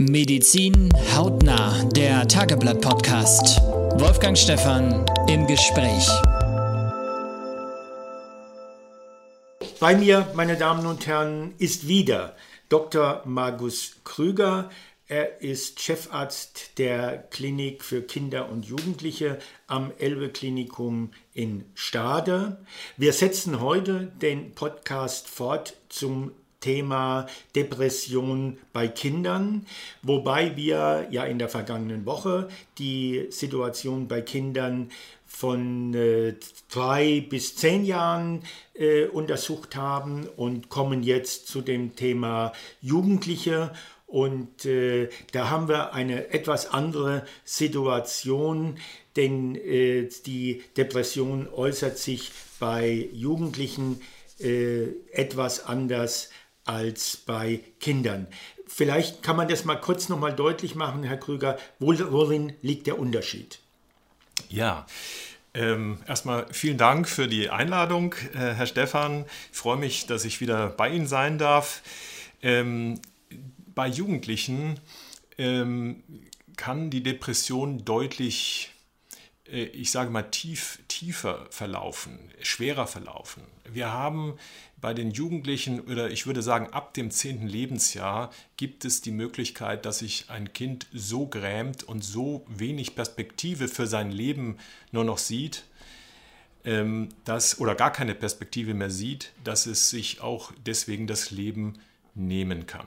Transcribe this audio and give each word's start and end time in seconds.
Medizin 0.00 0.88
hautnah, 1.14 1.84
der 1.84 2.26
Tageblatt-Podcast. 2.26 3.60
Wolfgang 4.00 4.38
Stephan 4.38 5.04
im 5.28 5.46
Gespräch. 5.46 6.08
Bei 9.78 9.94
mir, 9.94 10.26
meine 10.34 10.56
Damen 10.56 10.86
und 10.86 11.06
Herren, 11.06 11.52
ist 11.58 11.86
wieder 11.86 12.34
Dr. 12.70 13.20
Markus 13.26 13.96
Krüger. 14.04 14.70
Er 15.06 15.42
ist 15.42 15.80
Chefarzt 15.80 16.78
der 16.78 17.18
Klinik 17.18 17.84
für 17.84 18.00
Kinder 18.00 18.48
und 18.48 18.64
Jugendliche 18.64 19.38
am 19.66 19.92
Elbe 19.98 20.30
Klinikum 20.30 21.10
in 21.34 21.66
Stade. 21.74 22.64
Wir 22.96 23.12
setzen 23.12 23.60
heute 23.60 24.10
den 24.22 24.54
Podcast 24.54 25.28
fort 25.28 25.76
zum 25.90 26.32
Thema 26.60 27.26
Depression 27.56 28.58
bei 28.72 28.88
Kindern, 28.88 29.66
wobei 30.02 30.56
wir 30.56 31.08
ja 31.10 31.24
in 31.24 31.38
der 31.38 31.48
vergangenen 31.48 32.06
Woche 32.06 32.48
die 32.78 33.26
Situation 33.30 34.08
bei 34.08 34.20
Kindern 34.20 34.90
von 35.26 35.94
äh, 35.94 36.34
drei 36.70 37.24
bis 37.28 37.56
zehn 37.56 37.84
Jahren 37.84 38.42
äh, 38.74 39.06
untersucht 39.06 39.76
haben 39.76 40.28
und 40.36 40.68
kommen 40.68 41.02
jetzt 41.02 41.46
zu 41.46 41.60
dem 41.62 41.96
Thema 41.96 42.52
Jugendliche. 42.82 43.72
Und 44.06 44.64
äh, 44.64 45.08
da 45.32 45.50
haben 45.50 45.68
wir 45.68 45.94
eine 45.94 46.32
etwas 46.32 46.66
andere 46.72 47.24
Situation, 47.44 48.76
denn 49.16 49.54
äh, 49.54 50.08
die 50.26 50.62
Depression 50.76 51.48
äußert 51.48 51.96
sich 51.96 52.32
bei 52.58 53.08
Jugendlichen 53.12 54.00
äh, 54.40 54.88
etwas 55.12 55.64
anders 55.64 56.30
als 56.70 57.16
bei 57.16 57.60
Kindern. 57.80 58.28
Vielleicht 58.64 59.24
kann 59.24 59.34
man 59.34 59.48
das 59.48 59.64
mal 59.64 59.74
kurz 59.74 60.08
noch 60.08 60.20
mal 60.20 60.32
deutlich 60.32 60.76
machen, 60.76 61.02
Herr 61.02 61.16
Krüger. 61.16 61.58
Worin 61.80 62.52
liegt 62.62 62.86
der 62.86 63.00
Unterschied? 63.00 63.58
Ja, 64.48 64.86
ähm, 65.52 65.98
erstmal 66.06 66.46
vielen 66.52 66.78
Dank 66.78 67.08
für 67.08 67.26
die 67.26 67.50
Einladung, 67.50 68.14
äh, 68.34 68.54
Herr 68.54 68.66
Stephan. 68.66 69.24
Ich 69.50 69.58
freue 69.58 69.78
mich, 69.78 70.06
dass 70.06 70.24
ich 70.24 70.40
wieder 70.40 70.68
bei 70.68 70.90
Ihnen 70.90 71.08
sein 71.08 71.38
darf. 71.38 71.82
Ähm, 72.40 73.00
bei 73.74 73.88
Jugendlichen 73.88 74.78
ähm, 75.38 76.04
kann 76.56 76.88
die 76.88 77.02
Depression 77.02 77.84
deutlich 77.84 78.70
äh, 79.50 79.64
ich 79.64 79.90
sage 79.90 80.10
mal, 80.10 80.22
tief, 80.22 80.78
tiefer 80.88 81.46
verlaufen, 81.50 82.18
schwerer 82.42 82.86
verlaufen. 82.86 83.42
Wir 83.64 83.92
haben 83.92 84.36
bei 84.80 84.94
den 84.94 85.10
Jugendlichen 85.10 85.80
oder 85.80 86.10
ich 86.10 86.26
würde 86.26 86.42
sagen 86.42 86.72
ab 86.72 86.94
dem 86.94 87.10
10. 87.10 87.46
Lebensjahr 87.46 88.30
gibt 88.56 88.84
es 88.84 89.02
die 89.02 89.10
Möglichkeit, 89.10 89.84
dass 89.84 89.98
sich 89.98 90.26
ein 90.28 90.52
Kind 90.52 90.86
so 90.92 91.26
grämt 91.26 91.82
und 91.82 92.02
so 92.02 92.44
wenig 92.48 92.94
Perspektive 92.94 93.68
für 93.68 93.86
sein 93.86 94.10
Leben 94.10 94.56
nur 94.92 95.04
noch 95.04 95.18
sieht, 95.18 95.64
ähm, 96.64 97.10
dass, 97.24 97.58
oder 97.58 97.74
gar 97.74 97.92
keine 97.92 98.14
Perspektive 98.14 98.74
mehr 98.74 98.90
sieht, 98.90 99.32
dass 99.44 99.66
es 99.66 99.90
sich 99.90 100.20
auch 100.20 100.52
deswegen 100.66 101.06
das 101.06 101.30
Leben 101.30 101.78
nehmen 102.14 102.66
kann. 102.66 102.86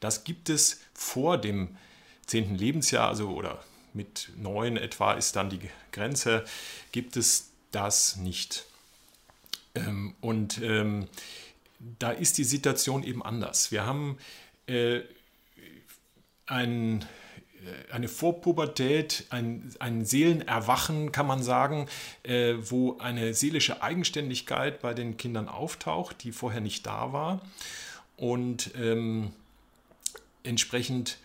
Das 0.00 0.24
gibt 0.24 0.48
es 0.48 0.80
vor 0.94 1.38
dem 1.38 1.76
10. 2.26 2.56
Lebensjahr, 2.56 3.08
also 3.08 3.30
oder 3.30 3.62
mit 3.92 4.30
neun 4.36 4.76
etwa 4.76 5.12
ist 5.12 5.36
dann 5.36 5.50
die 5.50 5.60
Grenze, 5.92 6.44
gibt 6.90 7.16
es 7.16 7.52
das 7.70 8.16
nicht. 8.16 8.66
Ähm, 9.74 10.14
und 10.20 10.60
ähm, 10.62 11.08
da 11.98 12.10
ist 12.10 12.38
die 12.38 12.44
Situation 12.44 13.02
eben 13.02 13.22
anders. 13.22 13.72
Wir 13.72 13.84
haben 13.84 14.18
äh, 14.66 15.00
ein, 16.46 17.02
äh, 17.02 17.92
eine 17.92 18.08
Vorpubertät, 18.08 19.26
ein, 19.30 19.74
ein 19.80 20.04
Seelenerwachen, 20.04 21.12
kann 21.12 21.26
man 21.26 21.42
sagen, 21.42 21.88
äh, 22.22 22.54
wo 22.58 22.98
eine 22.98 23.34
seelische 23.34 23.82
Eigenständigkeit 23.82 24.80
bei 24.80 24.94
den 24.94 25.16
Kindern 25.16 25.48
auftaucht, 25.48 26.22
die 26.22 26.32
vorher 26.32 26.60
nicht 26.60 26.86
da 26.86 27.12
war. 27.12 27.40
Und 28.16 28.70
ähm, 28.76 29.32
entsprechend 30.44 31.18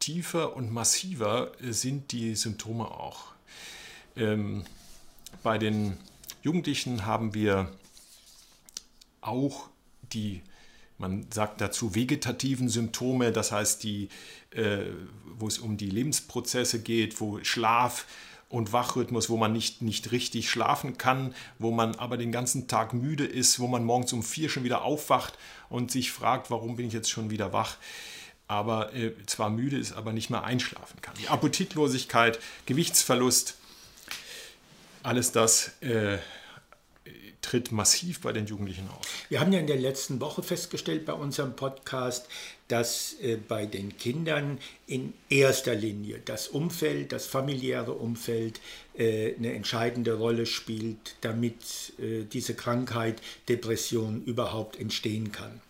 tiefer 0.00 0.56
und 0.56 0.72
massiver 0.72 1.52
sind 1.60 2.12
die 2.12 2.34
Symptome 2.34 2.90
auch. 2.90 3.34
Ähm, 4.16 4.64
bei 5.42 5.58
den 5.58 5.96
Jugendlichen 6.48 7.04
haben 7.04 7.34
wir 7.34 7.70
auch 9.20 9.68
die, 10.00 10.40
man 10.96 11.26
sagt 11.30 11.60
dazu, 11.60 11.94
vegetativen 11.94 12.70
Symptome, 12.70 13.32
das 13.32 13.52
heißt, 13.52 13.82
die, 13.82 14.08
äh, 14.52 14.86
wo 15.26 15.46
es 15.46 15.58
um 15.58 15.76
die 15.76 15.90
Lebensprozesse 15.90 16.80
geht, 16.80 17.20
wo 17.20 17.38
Schlaf 17.44 18.06
und 18.48 18.72
Wachrhythmus, 18.72 19.28
wo 19.28 19.36
man 19.36 19.52
nicht, 19.52 19.82
nicht 19.82 20.10
richtig 20.10 20.48
schlafen 20.48 20.96
kann, 20.96 21.34
wo 21.58 21.70
man 21.70 21.96
aber 21.96 22.16
den 22.16 22.32
ganzen 22.32 22.66
Tag 22.66 22.94
müde 22.94 23.26
ist, 23.26 23.60
wo 23.60 23.66
man 23.66 23.84
morgens 23.84 24.14
um 24.14 24.22
vier 24.22 24.48
schon 24.48 24.64
wieder 24.64 24.84
aufwacht 24.84 25.36
und 25.68 25.90
sich 25.90 26.12
fragt, 26.12 26.50
warum 26.50 26.76
bin 26.76 26.86
ich 26.86 26.94
jetzt 26.94 27.10
schon 27.10 27.28
wieder 27.28 27.52
wach 27.52 27.76
aber 28.50 28.94
äh, 28.94 29.12
zwar 29.26 29.50
müde 29.50 29.76
ist, 29.76 29.92
aber 29.92 30.14
nicht 30.14 30.30
mehr 30.30 30.42
einschlafen 30.42 31.02
kann. 31.02 31.14
Die 31.20 31.28
Appetitlosigkeit, 31.28 32.38
Gewichtsverlust, 32.64 33.58
alles 35.02 35.32
das 35.32 35.72
äh, 35.82 36.16
tritt 37.42 37.72
massiv 37.72 38.20
bei 38.20 38.32
den 38.32 38.46
Jugendlichen 38.46 38.88
auf. 38.88 39.06
Wir 39.28 39.40
haben 39.40 39.52
ja 39.52 39.60
in 39.60 39.66
der 39.66 39.78
letzten 39.78 40.20
Woche 40.20 40.42
festgestellt 40.42 41.06
bei 41.06 41.12
unserem 41.12 41.54
Podcast, 41.54 42.26
dass 42.68 43.14
äh, 43.22 43.36
bei 43.36 43.66
den 43.66 43.96
Kindern 43.96 44.58
in 44.86 45.14
erster 45.28 45.74
Linie 45.74 46.20
das 46.24 46.48
Umfeld, 46.48 47.12
das 47.12 47.26
familiäre 47.26 47.92
Umfeld 47.92 48.60
äh, 48.96 49.34
eine 49.36 49.54
entscheidende 49.54 50.14
Rolle 50.14 50.46
spielt, 50.46 51.16
damit 51.22 51.92
äh, 51.98 52.24
diese 52.24 52.54
Krankheit, 52.54 53.22
Depression 53.48 54.22
überhaupt 54.24 54.78
entstehen 54.78 55.32
kann. 55.32 55.60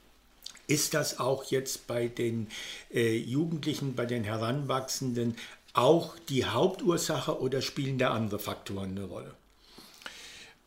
Ist 0.66 0.92
das 0.94 1.18
auch 1.18 1.44
jetzt 1.44 1.86
bei 1.86 2.08
den 2.08 2.48
äh, 2.92 3.16
Jugendlichen, 3.16 3.94
bei 3.94 4.04
den 4.04 4.24
Heranwachsenden 4.24 5.36
auch 5.72 6.16
die 6.28 6.44
Hauptursache 6.44 7.40
oder 7.40 7.62
spielen 7.62 7.98
da 7.98 8.10
andere 8.10 8.38
Faktoren 8.38 8.90
eine 8.90 9.04
Rolle? 9.04 9.34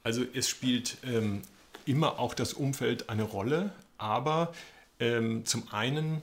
Also 0.04 0.24
es 0.34 0.50
spielt 0.50 0.98
ähm, 1.04 1.42
immer 1.86 2.20
auch 2.20 2.34
das 2.34 2.54
Umfeld 2.54 3.10
eine 3.10 3.24
Rolle, 3.24 3.74
aber 3.98 4.54
ähm, 5.00 5.46
zum 5.46 5.72
einen 5.72 6.22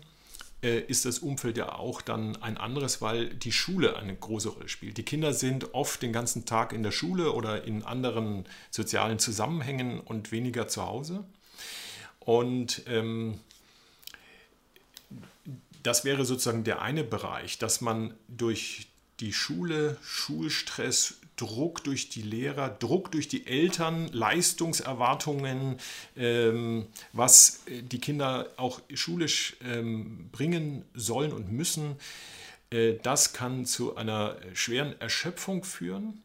äh, 0.62 0.80
ist 0.80 1.04
das 1.04 1.20
Umfeld 1.20 1.56
ja 1.56 1.74
auch 1.74 2.02
dann 2.02 2.36
ein 2.42 2.56
anderes, 2.56 3.00
weil 3.00 3.28
die 3.28 3.52
Schule 3.52 3.96
eine 3.96 4.14
große 4.14 4.48
Rolle 4.48 4.68
spielt. 4.68 4.96
Die 4.96 5.04
Kinder 5.04 5.32
sind 5.32 5.74
oft 5.74 6.02
den 6.02 6.12
ganzen 6.12 6.46
Tag 6.46 6.72
in 6.72 6.82
der 6.82 6.90
Schule 6.90 7.32
oder 7.32 7.64
in 7.64 7.84
anderen 7.84 8.44
sozialen 8.70 9.18
Zusammenhängen 9.18 10.00
und 10.00 10.32
weniger 10.32 10.66
zu 10.66 10.84
Hause. 10.84 11.24
Und 12.18 12.82
ähm, 12.86 13.38
das 15.82 16.04
wäre 16.04 16.24
sozusagen 16.24 16.64
der 16.64 16.82
eine 16.82 17.04
Bereich, 17.04 17.58
dass 17.58 17.80
man 17.80 18.14
durch 18.26 18.88
die 19.20 19.32
Schule, 19.32 19.96
Schulstress, 20.02 21.18
Druck 21.38 21.82
durch 21.84 22.10
die 22.10 22.22
Lehrer, 22.22 22.68
Druck 22.68 23.10
durch 23.10 23.28
die 23.28 23.46
Eltern, 23.46 24.08
Leistungserwartungen, 24.12 25.78
ähm, 26.16 26.86
was 27.12 27.62
die 27.66 28.00
Kinder 28.00 28.50
auch 28.56 28.80
schulisch 28.92 29.56
ähm, 29.64 30.28
bringen 30.30 30.84
sollen 30.92 31.32
und 31.32 31.50
müssen, 31.50 31.96
äh, 32.70 32.94
das 33.02 33.32
kann 33.32 33.64
zu 33.64 33.96
einer 33.96 34.36
schweren 34.52 35.00
Erschöpfung 35.00 35.64
führen, 35.64 36.22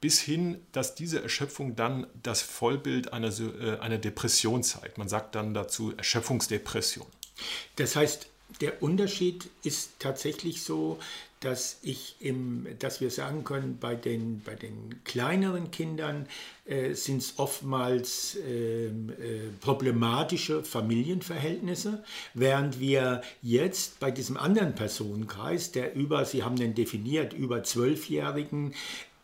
bis 0.00 0.20
hin, 0.20 0.60
dass 0.72 0.94
diese 0.94 1.22
Erschöpfung 1.22 1.76
dann 1.76 2.06
das 2.22 2.42
Vollbild 2.42 3.12
einer, 3.12 3.28
äh, 3.28 3.78
einer 3.80 3.98
Depression 3.98 4.62
zeigt. 4.62 4.98
Man 4.98 5.08
sagt 5.08 5.34
dann 5.34 5.52
dazu 5.52 5.92
Erschöpfungsdepression. 5.96 7.06
Das 7.76 7.96
heißt, 7.96 8.29
der 8.60 8.82
Unterschied 8.82 9.48
ist 9.62 9.92
tatsächlich 9.98 10.62
so, 10.62 10.98
dass 11.40 11.78
ich 11.82 12.16
im, 12.20 12.66
dass 12.78 13.00
wir 13.00 13.10
sagen 13.10 13.44
können, 13.44 13.78
bei 13.80 13.94
den, 13.94 14.42
bei 14.44 14.54
den 14.54 15.02
kleineren 15.04 15.70
Kindern 15.70 16.26
äh, 16.66 16.92
sind 16.92 17.22
es 17.22 17.38
oftmals 17.38 18.36
äh, 18.36 18.88
äh, 18.88 18.90
problematische 19.62 20.62
Familienverhältnisse, 20.62 22.04
während 22.34 22.78
wir 22.78 23.22
jetzt 23.40 24.00
bei 24.00 24.10
diesem 24.10 24.36
anderen 24.36 24.74
Personenkreis, 24.74 25.72
der 25.72 25.94
über, 25.94 26.26
Sie 26.26 26.42
haben 26.42 26.56
den 26.56 26.74
definiert, 26.74 27.32
über 27.32 27.62
Zwölfjährigen, 27.64 28.74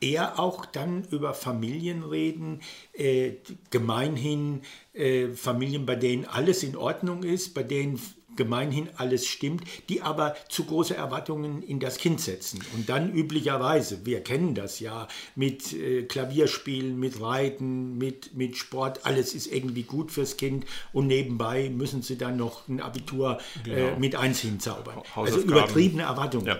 eher 0.01 0.39
auch 0.39 0.65
dann 0.65 1.05
über 1.11 1.35
Familien 1.35 2.03
reden, 2.03 2.61
äh, 2.95 3.33
gemeinhin 3.71 4.63
äh, 4.95 5.29
Familien, 5.29 5.85
bei 5.85 5.97
denen 5.97 6.25
alles 6.25 6.63
in 6.63 6.77
Ordnung 6.77 7.23
ist, 7.23 7.53
bei 7.55 7.63
denen 7.63 8.01
gemeinhin 8.37 8.89
alles 8.97 9.27
stimmt, 9.27 9.65
die 9.89 10.03
aber 10.03 10.37
zu 10.49 10.65
große 10.65 10.95
Erwartungen 10.95 11.63
in 11.63 11.81
das 11.81 11.99
Kind 11.99 12.21
setzen. 12.21 12.63
Und 12.75 12.89
dann 12.89 13.13
üblicherweise, 13.13 14.05
wir 14.05 14.23
kennen 14.23 14.55
das 14.55 14.81
ja, 14.81 15.09
mit 15.35 15.73
äh, 15.73 16.03
Klavierspielen, 16.05 16.99
mit 16.99 17.21
Reiten, 17.21 17.99
mit, 17.99 18.35
mit 18.35 18.57
Sport, 18.57 19.05
alles 19.05 19.35
ist 19.35 19.47
irgendwie 19.47 19.83
gut 19.83 20.13
fürs 20.13 20.37
Kind 20.37 20.65
und 20.93 21.07
nebenbei 21.07 21.71
müssen 21.71 22.03
sie 22.03 22.19
dann 22.19 22.37
noch 22.37 22.69
ein 22.69 22.81
Abitur 22.81 23.39
äh, 23.65 23.65
genau. 23.65 23.87
äh, 23.89 23.99
mit 23.99 24.17
eins 24.17 24.41
hinzaubern. 24.41 25.03
Also 25.15 25.41
übertriebene 25.41 26.05
Erwartungen. 26.05 26.47
Ja. 26.47 26.59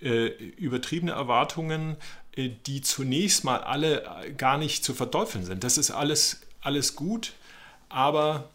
Äh, 0.00 0.26
übertriebene 0.56 1.12
Erwartungen, 1.12 1.96
die 2.36 2.80
zunächst 2.80 3.44
mal 3.44 3.58
alle 3.58 4.04
gar 4.36 4.58
nicht 4.58 4.84
zu 4.84 4.92
verteufeln 4.92 5.44
sind. 5.44 5.62
Das 5.62 5.78
ist 5.78 5.92
alles, 5.92 6.40
alles 6.60 6.96
gut, 6.96 7.34
aber 7.88 8.50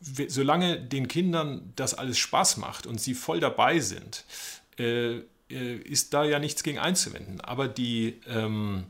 solange 0.00 0.80
den 0.80 1.08
Kindern 1.08 1.72
das 1.76 1.94
alles 1.94 2.18
Spaß 2.18 2.56
macht 2.56 2.86
und 2.86 3.00
sie 3.00 3.14
voll 3.14 3.40
dabei 3.40 3.80
sind, 3.80 4.24
äh, 4.78 5.18
äh, 5.50 5.76
ist 5.84 6.14
da 6.14 6.24
ja 6.24 6.38
nichts 6.38 6.62
gegen 6.62 6.78
einzuwenden. 6.78 7.40
Aber 7.40 7.68
die, 7.68 8.20
ähm, 8.26 8.86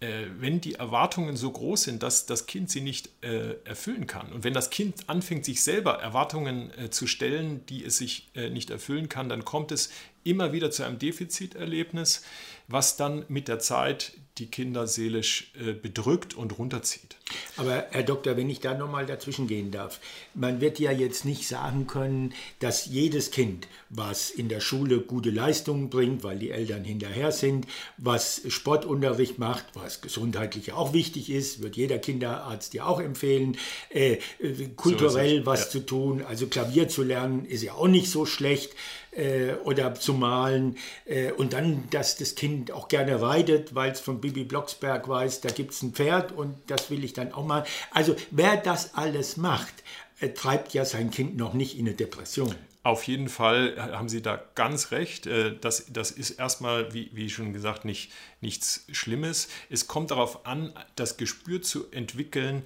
äh, 0.00 0.26
wenn 0.38 0.60
die 0.60 0.74
Erwartungen 0.74 1.36
so 1.36 1.50
groß 1.50 1.84
sind, 1.84 2.02
dass 2.02 2.26
das 2.26 2.46
Kind 2.46 2.70
sie 2.70 2.80
nicht 2.80 3.10
äh, 3.22 3.54
erfüllen 3.64 4.06
kann 4.06 4.32
und 4.32 4.44
wenn 4.44 4.54
das 4.54 4.70
Kind 4.70 5.08
anfängt, 5.08 5.44
sich 5.44 5.62
selber 5.62 6.00
Erwartungen 6.00 6.70
äh, 6.78 6.90
zu 6.90 7.06
stellen, 7.06 7.64
die 7.66 7.84
es 7.84 7.98
sich 7.98 8.28
äh, 8.34 8.50
nicht 8.50 8.70
erfüllen 8.70 9.08
kann, 9.08 9.28
dann 9.28 9.44
kommt 9.44 9.72
es 9.72 9.90
immer 10.24 10.52
wieder 10.52 10.70
zu 10.70 10.82
einem 10.82 10.98
Defiziterlebnis, 10.98 12.22
was 12.66 12.96
dann 12.96 13.24
mit 13.28 13.48
der 13.48 13.60
Zeit 13.60 14.12
die 14.38 14.46
Kinder 14.46 14.86
seelisch 14.86 15.52
äh, 15.58 15.72
bedrückt 15.72 16.34
und 16.34 16.58
runterzieht. 16.58 17.16
Aber 17.56 17.86
Herr 17.90 18.02
Doktor, 18.02 18.36
wenn 18.36 18.50
ich 18.50 18.60
da 18.60 18.74
nochmal 18.74 19.06
dazwischen 19.06 19.48
gehen 19.48 19.70
darf, 19.70 19.98
man 20.34 20.60
wird 20.60 20.78
ja 20.78 20.92
jetzt 20.92 21.24
nicht 21.24 21.48
sagen 21.48 21.86
können, 21.86 22.34
dass 22.60 22.86
jedes 22.86 23.30
Kind, 23.30 23.66
was 23.88 24.30
in 24.30 24.48
der 24.48 24.60
Schule 24.60 25.00
gute 25.00 25.30
Leistungen 25.30 25.90
bringt, 25.90 26.22
weil 26.22 26.38
die 26.38 26.50
Eltern 26.50 26.84
hinterher 26.84 27.32
sind, 27.32 27.66
was 27.96 28.42
Sportunterricht 28.46 29.38
macht, 29.38 29.64
was 29.74 30.02
gesundheitlich 30.02 30.72
auch 30.72 30.92
wichtig 30.92 31.30
ist, 31.30 31.62
wird 31.62 31.76
jeder 31.76 31.98
Kinderarzt 31.98 32.74
ja 32.74 32.84
auch 32.84 33.00
empfehlen, 33.00 33.56
äh, 33.90 34.18
äh 34.38 34.68
kulturell 34.76 35.40
so 35.40 35.46
was 35.46 35.64
ja. 35.64 35.70
zu 35.70 35.80
tun, 35.86 36.22
also 36.22 36.46
Klavier 36.46 36.88
zu 36.88 37.02
lernen, 37.02 37.44
ist 37.46 37.62
ja 37.62 37.72
auch 37.72 37.88
nicht 37.88 38.10
so 38.10 38.26
schlecht 38.26 38.72
äh, 39.16 39.54
oder 39.64 39.94
zu 39.94 40.14
malen 40.14 40.76
äh, 41.04 41.32
und 41.32 41.52
dann, 41.52 41.84
dass 41.90 42.16
das 42.16 42.34
Kind 42.34 42.70
auch 42.70 42.88
gerne 42.88 43.20
reitet, 43.20 43.74
weil 43.74 43.92
es 43.92 44.00
von 44.00 44.20
Bibi 44.20 44.44
Blocksberg 44.44 45.08
weiß, 45.08 45.40
da 45.40 45.50
gibt 45.50 45.72
es 45.72 45.82
ein 45.82 45.92
Pferd 45.92 46.32
und 46.32 46.56
das 46.68 46.90
will 46.90 47.04
ich 47.04 47.12
dann 47.12 47.32
auch 47.32 47.44
mal. 47.44 47.64
Also 47.90 48.16
wer 48.30 48.56
das 48.56 48.94
alles 48.94 49.36
macht, 49.36 49.74
äh, 50.20 50.30
treibt 50.30 50.74
ja 50.74 50.84
sein 50.84 51.10
Kind 51.10 51.36
noch 51.36 51.54
nicht 51.54 51.78
in 51.78 51.86
eine 51.86 51.94
Depression. 51.94 52.54
Auf 52.82 53.02
jeden 53.02 53.28
Fall 53.28 53.74
haben 53.76 54.08
Sie 54.08 54.22
da 54.22 54.40
ganz 54.54 54.92
recht. 54.92 55.26
Äh, 55.26 55.56
das, 55.60 55.86
das 55.92 56.12
ist 56.12 56.30
erstmal, 56.30 56.94
wie, 56.94 57.10
wie 57.12 57.30
schon 57.30 57.52
gesagt, 57.52 57.84
nicht, 57.84 58.12
nichts 58.40 58.84
Schlimmes. 58.92 59.48
Es 59.70 59.88
kommt 59.88 60.12
darauf 60.12 60.46
an, 60.46 60.72
das 60.94 61.16
Gespür 61.16 61.62
zu 61.62 61.90
entwickeln, 61.90 62.64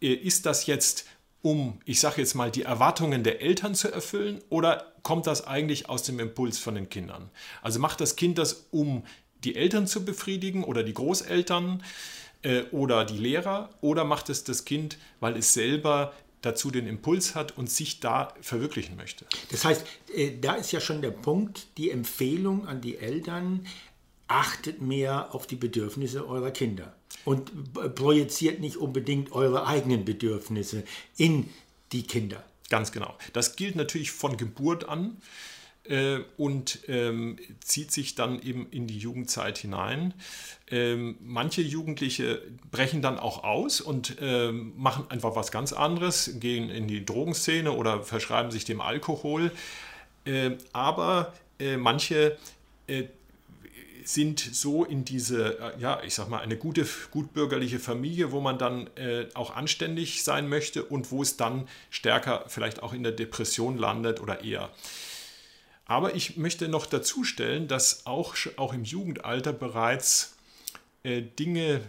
ist 0.00 0.46
das 0.46 0.66
jetzt 0.66 1.06
um, 1.44 1.78
ich 1.84 2.00
sage 2.00 2.22
jetzt 2.22 2.34
mal, 2.34 2.50
die 2.50 2.62
Erwartungen 2.62 3.22
der 3.22 3.42
Eltern 3.42 3.74
zu 3.74 3.92
erfüllen 3.92 4.40
oder 4.48 4.94
kommt 5.02 5.26
das 5.26 5.46
eigentlich 5.46 5.90
aus 5.90 6.02
dem 6.02 6.18
Impuls 6.18 6.58
von 6.58 6.74
den 6.74 6.88
Kindern? 6.88 7.28
Also 7.60 7.78
macht 7.80 8.00
das 8.00 8.16
Kind 8.16 8.38
das, 8.38 8.66
um 8.70 9.04
die 9.44 9.54
Eltern 9.54 9.86
zu 9.86 10.06
befriedigen 10.06 10.64
oder 10.64 10.82
die 10.82 10.94
Großeltern 10.94 11.82
äh, 12.42 12.62
oder 12.70 13.04
die 13.04 13.18
Lehrer 13.18 13.68
oder 13.82 14.04
macht 14.04 14.30
es 14.30 14.44
das 14.44 14.64
Kind, 14.64 14.96
weil 15.20 15.36
es 15.36 15.52
selber 15.52 16.14
dazu 16.40 16.70
den 16.70 16.86
Impuls 16.86 17.34
hat 17.34 17.58
und 17.58 17.68
sich 17.68 18.00
da 18.00 18.32
verwirklichen 18.40 18.96
möchte? 18.96 19.26
Das 19.50 19.66
heißt, 19.66 19.84
äh, 20.14 20.38
da 20.40 20.54
ist 20.54 20.72
ja 20.72 20.80
schon 20.80 21.02
der 21.02 21.10
Punkt, 21.10 21.66
die 21.76 21.90
Empfehlung 21.90 22.66
an 22.66 22.80
die 22.80 22.96
Eltern, 22.96 23.66
achtet 24.28 24.80
mehr 24.80 25.34
auf 25.34 25.46
die 25.46 25.56
Bedürfnisse 25.56 26.26
eurer 26.26 26.52
Kinder 26.52 26.94
und 27.24 27.72
projiziert 27.94 28.60
nicht 28.60 28.76
unbedingt 28.76 29.32
eure 29.32 29.66
eigenen 29.66 30.04
Bedürfnisse 30.04 30.84
in 31.16 31.48
die 31.92 32.02
Kinder. 32.02 32.42
Ganz 32.70 32.92
genau. 32.92 33.14
Das 33.32 33.56
gilt 33.56 33.76
natürlich 33.76 34.10
von 34.10 34.36
Geburt 34.36 34.88
an 34.88 35.18
äh, 35.84 36.20
und 36.36 36.80
ähm, 36.88 37.36
zieht 37.60 37.92
sich 37.92 38.14
dann 38.14 38.40
eben 38.40 38.66
in 38.70 38.86
die 38.86 38.98
Jugendzeit 38.98 39.58
hinein. 39.58 40.14
Ähm, 40.70 41.16
manche 41.20 41.60
Jugendliche 41.60 42.42
brechen 42.70 43.02
dann 43.02 43.18
auch 43.18 43.44
aus 43.44 43.80
und 43.80 44.16
ähm, 44.20 44.72
machen 44.76 45.04
einfach 45.10 45.36
was 45.36 45.52
ganz 45.52 45.72
anderes, 45.72 46.40
gehen 46.40 46.70
in 46.70 46.88
die 46.88 47.04
Drogenszene 47.04 47.70
oder 47.70 48.02
verschreiben 48.02 48.50
sich 48.50 48.64
dem 48.64 48.80
Alkohol. 48.80 49.52
Äh, 50.24 50.52
aber 50.72 51.34
äh, 51.58 51.76
manche 51.76 52.38
äh, 52.86 53.04
sind 54.04 54.40
so 54.40 54.84
in 54.84 55.04
diese, 55.04 55.58
äh, 55.58 55.80
ja, 55.80 56.02
ich 56.02 56.14
sag 56.14 56.28
mal, 56.28 56.40
eine 56.40 56.56
gute, 56.56 56.86
gutbürgerliche 57.10 57.78
Familie, 57.78 58.32
wo 58.32 58.40
man 58.40 58.58
dann 58.58 58.88
äh, 58.96 59.26
auch 59.34 59.54
anständig 59.54 60.24
sein 60.24 60.48
möchte 60.48 60.84
und 60.84 61.10
wo 61.10 61.22
es 61.22 61.36
dann 61.36 61.68
stärker 61.90 62.44
vielleicht 62.48 62.82
auch 62.82 62.92
in 62.92 63.02
der 63.02 63.12
Depression 63.12 63.78
landet 63.78 64.20
oder 64.20 64.42
eher. 64.44 64.70
Aber 65.86 66.14
ich 66.14 66.36
möchte 66.36 66.68
noch 66.68 66.86
dazu 66.86 67.24
stellen, 67.24 67.68
dass 67.68 68.06
auch, 68.06 68.36
auch 68.56 68.72
im 68.72 68.84
Jugendalter 68.84 69.52
bereits 69.52 70.36
äh, 71.02 71.22
Dinge 71.22 71.82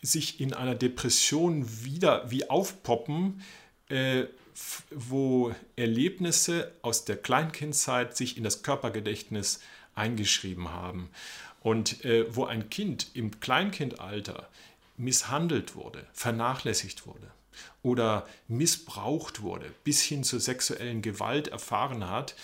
sich 0.00 0.40
in 0.40 0.54
einer 0.54 0.74
Depression 0.74 1.84
wieder 1.84 2.30
wie 2.30 2.48
aufpoppen, 2.48 3.42
äh, 3.88 4.24
wo 4.90 5.54
Erlebnisse 5.76 6.72
aus 6.82 7.04
der 7.04 7.16
Kleinkindzeit 7.16 8.16
sich 8.16 8.36
in 8.36 8.44
das 8.44 8.62
Körpergedächtnis 8.62 9.60
eingeschrieben 9.98 10.70
haben. 10.70 11.10
Und 11.60 12.04
äh, 12.04 12.34
wo 12.34 12.44
ein 12.44 12.70
Kind 12.70 13.08
im 13.14 13.40
Kleinkindalter 13.40 14.48
misshandelt 14.96 15.74
wurde, 15.74 16.06
vernachlässigt 16.12 17.06
wurde 17.06 17.30
oder 17.82 18.26
missbraucht 18.46 19.42
wurde, 19.42 19.72
bis 19.84 20.02
hin 20.02 20.24
zur 20.24 20.40
sexuellen 20.40 21.02
Gewalt 21.02 21.48
erfahren 21.48 22.08
hat, 22.08 22.34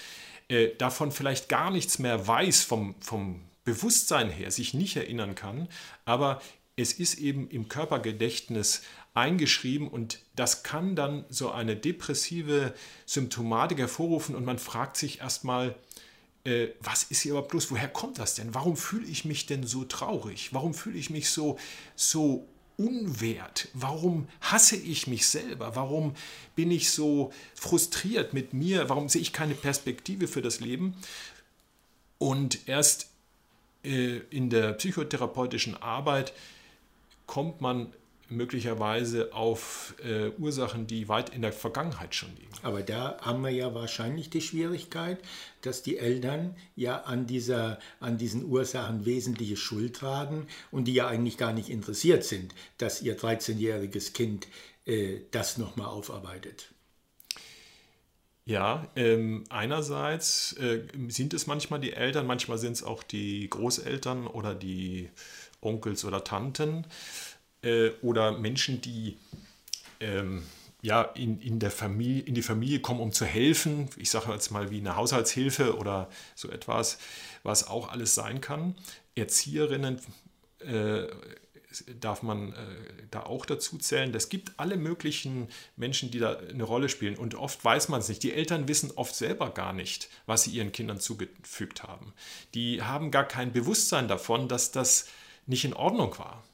äh, 0.48 0.70
davon 0.76 1.12
vielleicht 1.12 1.48
gar 1.48 1.70
nichts 1.70 1.98
mehr 1.98 2.26
weiß 2.26 2.62
vom, 2.62 2.94
vom 3.00 3.40
Bewusstsein 3.64 4.30
her, 4.30 4.50
sich 4.50 4.74
nicht 4.74 4.96
erinnern 4.96 5.34
kann, 5.34 5.68
aber 6.04 6.42
es 6.76 6.92
ist 6.92 7.14
eben 7.14 7.48
im 7.48 7.68
Körpergedächtnis 7.68 8.82
eingeschrieben 9.14 9.88
und 9.88 10.18
das 10.34 10.64
kann 10.64 10.96
dann 10.96 11.24
so 11.28 11.50
eine 11.50 11.76
depressive 11.76 12.74
Symptomatik 13.06 13.78
hervorrufen 13.78 14.34
und 14.34 14.44
man 14.44 14.58
fragt 14.58 14.96
sich 14.96 15.20
erstmal, 15.20 15.76
äh, 16.44 16.68
was 16.80 17.04
ist 17.04 17.22
hier 17.22 17.32
überhaupt 17.32 17.52
los? 17.52 17.70
Woher 17.70 17.88
kommt 17.88 18.18
das 18.18 18.34
denn? 18.34 18.54
Warum 18.54 18.76
fühle 18.76 19.06
ich 19.06 19.24
mich 19.24 19.46
denn 19.46 19.66
so 19.66 19.84
traurig? 19.84 20.52
Warum 20.52 20.74
fühle 20.74 20.98
ich 20.98 21.10
mich 21.10 21.30
so, 21.30 21.58
so 21.96 22.46
unwert? 22.76 23.68
Warum 23.72 24.28
hasse 24.40 24.76
ich 24.76 25.06
mich 25.06 25.26
selber? 25.26 25.74
Warum 25.76 26.14
bin 26.54 26.70
ich 26.70 26.90
so 26.90 27.32
frustriert 27.54 28.34
mit 28.34 28.52
mir? 28.52 28.88
Warum 28.88 29.08
sehe 29.08 29.22
ich 29.22 29.32
keine 29.32 29.54
Perspektive 29.54 30.28
für 30.28 30.42
das 30.42 30.60
Leben? 30.60 30.94
Und 32.18 32.68
erst 32.68 33.08
äh, 33.82 34.18
in 34.30 34.50
der 34.50 34.72
psychotherapeutischen 34.74 35.76
Arbeit 35.76 36.32
kommt 37.26 37.60
man 37.60 37.92
möglicherweise 38.36 39.32
auf 39.32 39.94
äh, 40.04 40.30
Ursachen, 40.38 40.86
die 40.86 41.08
weit 41.08 41.30
in 41.30 41.42
der 41.42 41.52
Vergangenheit 41.52 42.14
schon 42.14 42.30
liegen. 42.36 42.52
Aber 42.62 42.82
da 42.82 43.18
haben 43.20 43.42
wir 43.42 43.50
ja 43.50 43.74
wahrscheinlich 43.74 44.30
die 44.30 44.40
Schwierigkeit, 44.40 45.18
dass 45.62 45.82
die 45.82 45.98
Eltern 45.98 46.56
ja 46.76 47.02
an, 47.02 47.26
dieser, 47.26 47.78
an 48.00 48.18
diesen 48.18 48.44
Ursachen 48.44 49.06
wesentliche 49.06 49.56
Schuld 49.56 49.96
tragen 49.96 50.46
und 50.70 50.84
die 50.86 50.94
ja 50.94 51.06
eigentlich 51.06 51.38
gar 51.38 51.52
nicht 51.52 51.70
interessiert 51.70 52.24
sind, 52.24 52.54
dass 52.78 53.02
ihr 53.02 53.18
13-jähriges 53.18 54.12
Kind 54.12 54.48
äh, 54.86 55.20
das 55.30 55.58
nochmal 55.58 55.86
aufarbeitet. 55.86 56.68
Ja, 58.46 58.86
ähm, 58.94 59.44
einerseits 59.48 60.52
äh, 60.54 60.82
sind 61.08 61.32
es 61.32 61.46
manchmal 61.46 61.80
die 61.80 61.94
Eltern, 61.94 62.26
manchmal 62.26 62.58
sind 62.58 62.72
es 62.72 62.82
auch 62.82 63.02
die 63.02 63.48
Großeltern 63.48 64.26
oder 64.26 64.54
die 64.54 65.08
Onkels 65.62 66.04
oder 66.04 66.24
Tanten 66.24 66.86
äh, 67.64 67.90
oder 68.02 68.32
Menschen, 68.38 68.80
die 68.80 69.16
ähm, 70.00 70.42
ja, 70.82 71.02
in, 71.02 71.40
in, 71.40 71.58
der 71.60 71.70
Familie, 71.70 72.22
in 72.22 72.34
die 72.34 72.42
Familie 72.42 72.80
kommen, 72.80 73.00
um 73.00 73.10
zu 73.10 73.24
helfen. 73.24 73.88
Ich 73.96 74.10
sage 74.10 74.30
jetzt 74.32 74.50
mal 74.50 74.70
wie 74.70 74.78
eine 74.78 74.96
Haushaltshilfe 74.96 75.76
oder 75.78 76.10
so 76.34 76.50
etwas, 76.50 76.98
was 77.42 77.66
auch 77.66 77.88
alles 77.88 78.14
sein 78.14 78.42
kann. 78.42 78.74
Erzieherinnen 79.14 79.98
äh, 80.58 81.06
darf 81.98 82.22
man 82.22 82.52
äh, 82.52 82.56
da 83.10 83.22
auch 83.22 83.46
dazu 83.46 83.78
zählen. 83.78 84.14
Es 84.14 84.28
gibt 84.28 84.52
alle 84.58 84.76
möglichen 84.76 85.48
Menschen, 85.76 86.10
die 86.10 86.18
da 86.18 86.36
eine 86.36 86.64
Rolle 86.64 86.90
spielen 86.90 87.16
und 87.16 87.34
oft 87.34 87.64
weiß 87.64 87.88
man 87.88 88.00
es 88.00 88.08
nicht. 88.10 88.22
Die 88.22 88.34
Eltern 88.34 88.68
wissen 88.68 88.92
oft 88.94 89.14
selber 89.14 89.50
gar 89.50 89.72
nicht, 89.72 90.10
was 90.26 90.42
sie 90.42 90.50
ihren 90.50 90.72
Kindern 90.72 91.00
zugefügt 91.00 91.82
haben. 91.82 92.12
Die 92.52 92.82
haben 92.82 93.10
gar 93.10 93.26
kein 93.26 93.52
Bewusstsein 93.52 94.06
davon, 94.06 94.48
dass 94.48 94.70
das 94.70 95.08
nicht 95.46 95.64
in 95.64 95.72
Ordnung 95.72 96.18
war. 96.18 96.44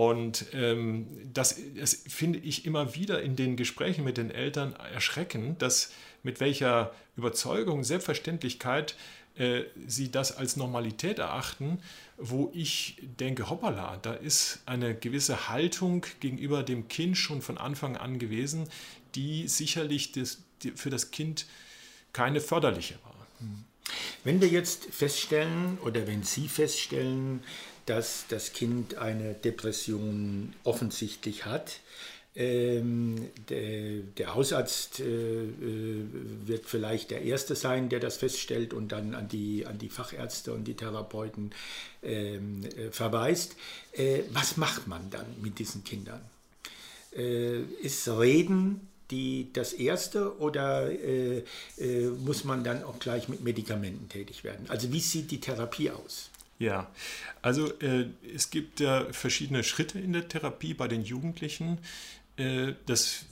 Und 0.00 0.46
ähm, 0.54 1.06
das, 1.34 1.60
das 1.76 1.92
finde 2.08 2.38
ich 2.38 2.64
immer 2.64 2.94
wieder 2.94 3.20
in 3.20 3.36
den 3.36 3.56
Gesprächen 3.56 4.02
mit 4.02 4.16
den 4.16 4.30
Eltern 4.30 4.74
erschreckend, 4.94 5.60
dass 5.60 5.92
mit 6.22 6.40
welcher 6.40 6.94
Überzeugung, 7.18 7.84
Selbstverständlichkeit 7.84 8.96
äh, 9.36 9.64
sie 9.86 10.10
das 10.10 10.34
als 10.34 10.56
Normalität 10.56 11.18
erachten, 11.18 11.82
wo 12.16 12.50
ich 12.54 12.96
denke, 13.20 13.50
hoppala, 13.50 13.98
da 13.98 14.14
ist 14.14 14.60
eine 14.64 14.94
gewisse 14.94 15.50
Haltung 15.50 16.06
gegenüber 16.20 16.62
dem 16.62 16.88
Kind 16.88 17.18
schon 17.18 17.42
von 17.42 17.58
Anfang 17.58 17.98
an 17.98 18.18
gewesen, 18.18 18.70
die 19.14 19.48
sicherlich 19.48 20.12
das, 20.12 20.38
die 20.62 20.70
für 20.70 20.88
das 20.88 21.10
Kind 21.10 21.44
keine 22.14 22.40
förderliche 22.40 22.94
war. 23.04 23.26
Wenn 24.24 24.40
wir 24.40 24.48
jetzt 24.48 24.86
feststellen 24.86 25.76
oder 25.84 26.06
wenn 26.06 26.22
Sie 26.22 26.48
feststellen, 26.48 27.42
dass 27.90 28.26
das 28.28 28.52
Kind 28.52 28.98
eine 28.98 29.34
Depression 29.34 30.54
offensichtlich 30.62 31.44
hat, 31.44 31.80
ähm, 32.36 33.28
der, 33.48 34.02
der, 34.16 34.34
Hausarzt 34.36 35.00
äh, 35.00 35.02
äh, 35.02 36.06
wird 36.46 36.66
vielleicht 36.66 37.10
der 37.10 37.22
Erste 37.22 37.56
sein, 37.56 37.88
der 37.88 37.98
das 37.98 38.18
feststellt 38.18 38.72
und 38.72 38.92
dann 38.92 39.16
an 39.16 39.26
die, 39.26 39.66
an 39.66 39.78
die 39.78 39.88
Fachärzte 39.88 40.52
und 40.52 40.64
die 40.68 40.74
Therapeuten 40.74 41.50
ähm, 42.04 42.62
äh, 42.64 42.92
verweist. 42.92 43.56
Äh, 43.92 44.20
was 44.30 44.56
macht 44.56 44.86
man 44.86 45.10
dann 45.10 45.26
mit 45.42 45.58
diesen 45.58 45.82
Kindern? 45.82 46.20
Äh, 47.16 47.62
ist 47.82 48.06
Reden 48.08 48.86
die, 49.10 49.52
das 49.52 49.72
Erste 49.72 50.38
oder 50.38 50.88
äh, 50.92 51.42
muss 52.24 52.44
man 52.44 52.62
dann 52.62 52.84
auch 52.84 53.00
gleich 53.00 53.28
mit 53.28 53.42
Medikamenten 53.42 54.08
tätig 54.08 54.44
werden? 54.44 54.66
Also 54.68 54.92
wie 54.92 55.00
sieht 55.00 55.32
die 55.32 55.40
Therapie 55.40 55.90
aus? 55.90 56.29
Ja, 56.60 56.90
also 57.40 57.72
äh, 57.80 58.10
es 58.34 58.50
gibt 58.50 58.80
ja 58.80 59.10
verschiedene 59.12 59.64
Schritte 59.64 59.98
in 59.98 60.12
der 60.12 60.28
Therapie 60.28 60.74
bei 60.74 60.88
den 60.88 61.02
Jugendlichen. 61.02 61.78
Äh, 62.36 62.74
das 62.84 63.24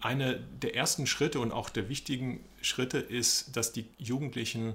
einer 0.00 0.32
der 0.32 0.74
ersten 0.74 1.06
Schritte 1.06 1.40
und 1.40 1.52
auch 1.52 1.68
der 1.68 1.90
wichtigen 1.90 2.42
Schritte 2.62 2.96
ist, 2.96 3.54
dass 3.54 3.72
die 3.72 3.84
Jugendlichen 3.98 4.74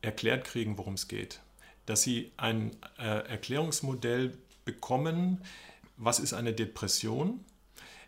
erklärt 0.00 0.44
kriegen, 0.44 0.78
worum 0.78 0.94
es 0.94 1.08
geht. 1.08 1.40
Dass 1.86 2.02
sie 2.02 2.30
ein 2.36 2.70
äh, 2.98 3.02
Erklärungsmodell 3.02 4.32
bekommen, 4.64 5.40
was 5.96 6.20
ist 6.20 6.34
eine 6.34 6.52
Depression, 6.52 7.44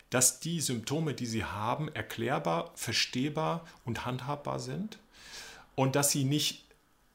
dass 0.09 0.39
die 0.39 0.61
Symptome, 0.61 1.15
die 1.15 1.27
sie 1.27 1.43
haben, 1.43 1.89
erklärbar, 1.89 2.71
verstehbar 2.77 3.67
und 3.85 4.07
handhabbar 4.07 4.61
sind 4.61 5.01
und 5.75 5.97
dass 5.97 6.13
sie 6.13 6.23
nicht 6.23 6.63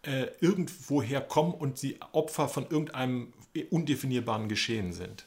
äh, 0.03 0.27
irgendwoher 0.39 1.21
kommen 1.21 1.53
und 1.53 1.77
sie 1.77 1.99
Opfer 2.11 2.47
von 2.47 2.69
irgendeinem 2.69 3.33
undefinierbaren 3.69 4.49
Geschehen 4.49 4.93
sind. 4.93 5.25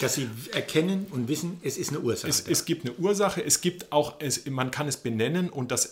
Dass 0.00 0.14
sie 0.14 0.28
erkennen 0.52 1.06
und 1.10 1.28
wissen, 1.28 1.58
es 1.62 1.78
ist 1.78 1.90
eine 1.90 2.00
Ursache. 2.00 2.28
Es, 2.28 2.40
es 2.40 2.64
gibt 2.64 2.84
eine 2.84 2.94
Ursache, 2.96 3.42
es 3.42 3.60
gibt 3.60 3.92
auch, 3.92 4.16
es, 4.18 4.46
man 4.46 4.70
kann 4.70 4.88
es 4.88 4.98
benennen 4.98 5.48
und 5.48 5.70
das, 5.70 5.90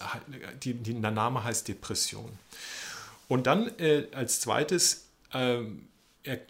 die, 0.62 0.74
die, 0.74 1.00
der 1.00 1.10
Name 1.10 1.44
heißt 1.44 1.68
Depression. 1.68 2.30
Und 3.28 3.46
dann 3.46 3.70
äh, 3.78 4.06
als 4.12 4.40
zweites 4.40 5.06
äh, 5.32 5.60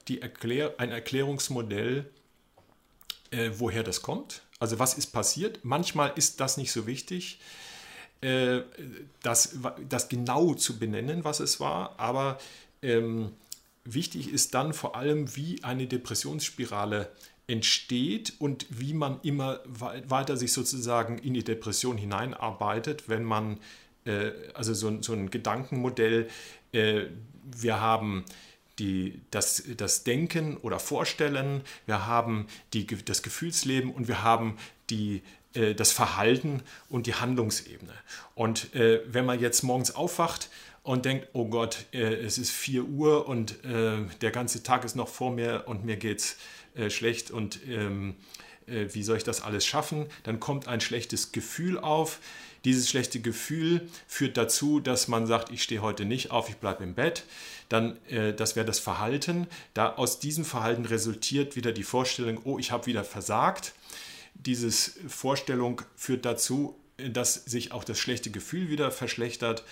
die 0.08 0.22
Erklär, 0.22 0.74
ein 0.78 0.90
Erklärungsmodell, 0.90 2.10
äh, 3.30 3.50
woher 3.56 3.82
das 3.82 4.02
kommt. 4.02 4.42
Also 4.58 4.78
was 4.78 4.94
ist 4.94 5.08
passiert? 5.08 5.60
Manchmal 5.62 6.12
ist 6.16 6.40
das 6.40 6.56
nicht 6.56 6.72
so 6.72 6.86
wichtig, 6.86 7.38
äh, 8.20 8.60
das, 9.22 9.58
das 9.88 10.08
genau 10.08 10.54
zu 10.54 10.78
benennen, 10.78 11.24
was 11.24 11.40
es 11.40 11.60
war, 11.60 11.94
aber 11.98 12.38
ähm, 12.82 13.32
Wichtig 13.90 14.30
ist 14.30 14.52
dann 14.52 14.74
vor 14.74 14.96
allem, 14.96 15.34
wie 15.34 15.64
eine 15.64 15.86
Depressionsspirale 15.86 17.10
entsteht 17.46 18.34
und 18.38 18.66
wie 18.68 18.92
man 18.92 19.18
immer 19.22 19.60
weiter 19.64 20.36
sich 20.36 20.52
sozusagen 20.52 21.16
in 21.16 21.32
die 21.32 21.42
Depression 21.42 21.96
hineinarbeitet, 21.96 23.08
wenn 23.08 23.24
man, 23.24 23.58
äh, 24.04 24.32
also 24.52 24.74
so, 24.74 25.00
so, 25.00 25.14
ein 25.14 25.30
Gedankenmodell, 25.30 26.28
äh, 26.72 27.04
wir 27.44 27.80
haben 27.80 28.26
die, 28.78 29.22
das, 29.30 29.62
das 29.78 30.04
Denken 30.04 30.58
oder 30.58 30.80
Vorstellen, 30.80 31.62
wir 31.86 32.06
haben 32.06 32.46
die, 32.74 32.86
das 32.86 33.22
Gefühlsleben 33.22 33.90
und 33.90 34.06
wir 34.06 34.22
haben 34.22 34.58
die, 34.90 35.22
äh, 35.54 35.74
das 35.74 35.92
Verhalten 35.92 36.62
und 36.88 37.06
die 37.06 37.14
Handlungsebene. 37.14 37.94
Und 38.34 38.74
äh, 38.74 39.00
wenn 39.06 39.26
man 39.26 39.40
jetzt 39.40 39.62
morgens 39.62 39.94
aufwacht, 39.94 40.50
und 40.84 41.04
denkt, 41.04 41.28
oh 41.34 41.44
Gott, 41.44 41.84
äh, 41.92 41.98
es 41.98 42.38
ist 42.38 42.50
4 42.50 42.82
Uhr 42.82 43.28
und 43.28 43.62
äh, 43.62 44.06
der 44.22 44.30
ganze 44.30 44.62
Tag 44.62 44.86
ist 44.86 44.96
noch 44.96 45.08
vor 45.08 45.30
mir 45.30 45.64
und 45.66 45.84
mir 45.84 45.96
geht's 45.96 46.38
äh, 46.76 46.88
schlecht 46.88 47.30
und 47.30 47.60
ähm, 47.68 48.16
äh, 48.66 48.86
wie 48.92 49.02
soll 49.02 49.18
ich 49.18 49.24
das 49.24 49.42
alles 49.42 49.66
schaffen? 49.66 50.06
Dann 50.22 50.40
kommt 50.40 50.66
ein 50.66 50.80
schlechtes 50.80 51.32
Gefühl 51.32 51.78
auf. 51.78 52.20
Dieses 52.64 52.88
schlechte 52.88 53.20
Gefühl 53.20 53.88
führt 54.06 54.36
dazu, 54.36 54.80
dass 54.80 55.08
man 55.08 55.26
sagt, 55.26 55.52
ich 55.52 55.62
stehe 55.62 55.82
heute 55.82 56.04
nicht 56.04 56.30
auf, 56.30 56.48
ich 56.48 56.56
bleibe 56.56 56.84
im 56.84 56.94
Bett. 56.94 57.24
Dann, 57.68 57.98
äh, 58.08 58.32
das 58.32 58.56
wäre 58.56 58.66
das 58.66 58.78
Verhalten. 58.78 59.46
Da 59.74 59.94
aus 59.94 60.20
diesem 60.20 60.44
Verhalten 60.44 60.84
resultiert 60.86 61.54
wieder 61.54 61.72
die 61.72 61.82
Vorstellung, 61.82 62.40
oh, 62.44 62.58
ich 62.58 62.72
habe 62.72 62.86
wieder 62.86 63.04
versagt. 63.04 63.74
Diese 64.38 64.70
Vorstellung 64.70 65.82
führt 65.96 66.24
dazu, 66.24 66.76
dass 66.96 67.34
sich 67.34 67.72
auch 67.72 67.84
das 67.84 67.98
schlechte 67.98 68.30
Gefühl 68.30 68.70
wieder 68.70 68.90
verschlechtert 68.90 69.64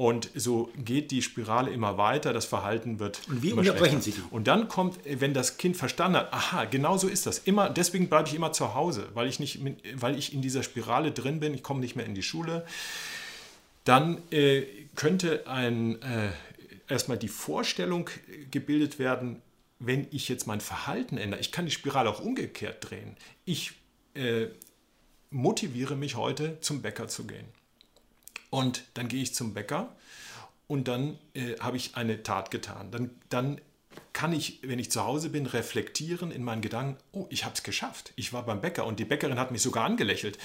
und 0.00 0.30
so 0.36 0.70
geht 0.76 1.10
die 1.10 1.22
Spirale 1.22 1.72
immer 1.72 1.98
weiter, 1.98 2.32
das 2.32 2.44
Verhalten 2.44 3.00
wird. 3.00 3.20
Und 3.28 3.42
wie 3.42 3.52
unterbrechen 3.52 4.00
Sie 4.00 4.12
die? 4.12 4.22
Und 4.30 4.46
dann 4.46 4.68
kommt, 4.68 4.96
wenn 5.04 5.34
das 5.34 5.56
Kind 5.56 5.76
verstanden 5.76 6.18
hat, 6.18 6.32
aha, 6.32 6.66
genau 6.66 6.96
so 6.96 7.08
ist 7.08 7.26
das. 7.26 7.40
Immer, 7.40 7.68
deswegen 7.68 8.08
bleibe 8.08 8.28
ich 8.28 8.34
immer 8.36 8.52
zu 8.52 8.74
Hause, 8.74 9.08
weil 9.14 9.26
ich, 9.26 9.40
nicht, 9.40 9.58
weil 9.94 10.16
ich 10.16 10.32
in 10.32 10.40
dieser 10.40 10.62
Spirale 10.62 11.10
drin 11.10 11.40
bin, 11.40 11.52
ich 11.52 11.64
komme 11.64 11.80
nicht 11.80 11.96
mehr 11.96 12.06
in 12.06 12.14
die 12.14 12.22
Schule. 12.22 12.64
Dann 13.82 14.22
äh, 14.30 14.62
könnte 14.94 15.48
ein, 15.48 16.00
äh, 16.02 16.30
erstmal 16.86 17.18
die 17.18 17.26
Vorstellung 17.26 18.08
gebildet 18.52 19.00
werden, 19.00 19.42
wenn 19.80 20.06
ich 20.12 20.28
jetzt 20.28 20.46
mein 20.46 20.60
Verhalten 20.60 21.18
ändere, 21.18 21.40
ich 21.40 21.50
kann 21.50 21.64
die 21.64 21.72
Spirale 21.72 22.08
auch 22.08 22.20
umgekehrt 22.20 22.88
drehen. 22.88 23.16
Ich 23.44 23.72
äh, 24.18 24.48
motiviere 25.30 25.96
mich 25.96 26.16
heute, 26.16 26.60
zum 26.60 26.82
Bäcker 26.82 27.08
zu 27.08 27.26
gehen. 27.26 27.46
Und 28.50 28.84
dann 28.94 29.08
gehe 29.08 29.22
ich 29.22 29.34
zum 29.34 29.54
Bäcker 29.54 29.94
und 30.66 30.88
dann 30.88 31.18
äh, 31.34 31.56
habe 31.60 31.76
ich 31.76 31.96
eine 31.96 32.22
Tat 32.22 32.50
getan. 32.50 32.90
Dann, 32.90 33.10
dann 33.28 33.60
kann 34.12 34.32
ich, 34.32 34.60
wenn 34.62 34.78
ich 34.78 34.90
zu 34.90 35.04
Hause 35.04 35.30
bin, 35.30 35.46
reflektieren 35.46 36.30
in 36.30 36.42
meinen 36.44 36.62
Gedanken, 36.62 36.96
oh, 37.12 37.26
ich 37.30 37.44
habe 37.44 37.54
es 37.54 37.62
geschafft. 37.62 38.12
Ich 38.16 38.32
war 38.32 38.44
beim 38.44 38.60
Bäcker 38.60 38.86
und 38.86 38.98
die 38.98 39.04
Bäckerin 39.04 39.38
hat 39.38 39.50
mich 39.50 39.62
sogar 39.62 39.84
angelächelt. 39.84 40.38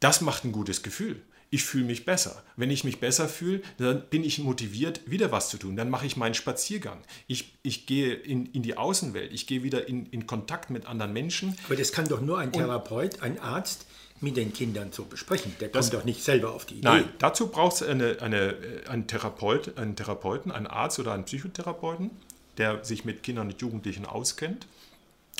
Das 0.00 0.20
macht 0.20 0.44
ein 0.44 0.52
gutes 0.52 0.82
Gefühl. 0.82 1.22
Ich 1.50 1.64
fühle 1.64 1.84
mich 1.84 2.04
besser. 2.04 2.42
Wenn 2.56 2.70
ich 2.70 2.84
mich 2.84 3.00
besser 3.00 3.28
fühle, 3.28 3.62
dann 3.78 4.08
bin 4.08 4.24
ich 4.24 4.38
motiviert, 4.38 5.00
wieder 5.06 5.30
was 5.30 5.50
zu 5.50 5.58
tun. 5.58 5.76
Dann 5.76 5.90
mache 5.90 6.06
ich 6.06 6.16
meinen 6.16 6.34
Spaziergang. 6.34 6.98
Ich, 7.26 7.54
ich 7.62 7.86
gehe 7.86 8.14
in, 8.14 8.46
in 8.46 8.62
die 8.62 8.76
Außenwelt. 8.76 9.32
Ich 9.32 9.46
gehe 9.46 9.62
wieder 9.62 9.88
in, 9.88 10.06
in 10.06 10.26
Kontakt 10.26 10.70
mit 10.70 10.86
anderen 10.86 11.12
Menschen. 11.12 11.56
Aber 11.66 11.76
das 11.76 11.92
kann 11.92 12.08
doch 12.08 12.20
nur 12.20 12.38
ein 12.38 12.52
Therapeut, 12.52 13.22
ein 13.22 13.38
Arzt, 13.38 13.86
mit 14.20 14.36
den 14.36 14.52
Kindern 14.52 14.90
zu 14.90 15.04
besprechen. 15.04 15.54
Der 15.60 15.68
das, 15.68 15.90
kommt 15.90 16.00
doch 16.00 16.04
nicht 16.04 16.22
selber 16.22 16.52
auf 16.52 16.64
die 16.64 16.74
Idee. 16.74 16.88
Nein, 16.88 17.08
dazu 17.18 17.48
braucht 17.48 17.76
es 17.76 17.82
eine, 17.82 18.20
eine, 18.20 18.56
einen, 18.88 19.06
Therapeut, 19.06 19.76
einen 19.78 19.96
Therapeuten, 19.96 20.50
einen 20.50 20.66
Arzt 20.66 20.98
oder 20.98 21.12
einen 21.12 21.24
Psychotherapeuten, 21.24 22.10
der 22.58 22.84
sich 22.84 23.04
mit 23.04 23.22
Kindern 23.22 23.48
und 23.48 23.60
Jugendlichen 23.60 24.06
auskennt. 24.06 24.66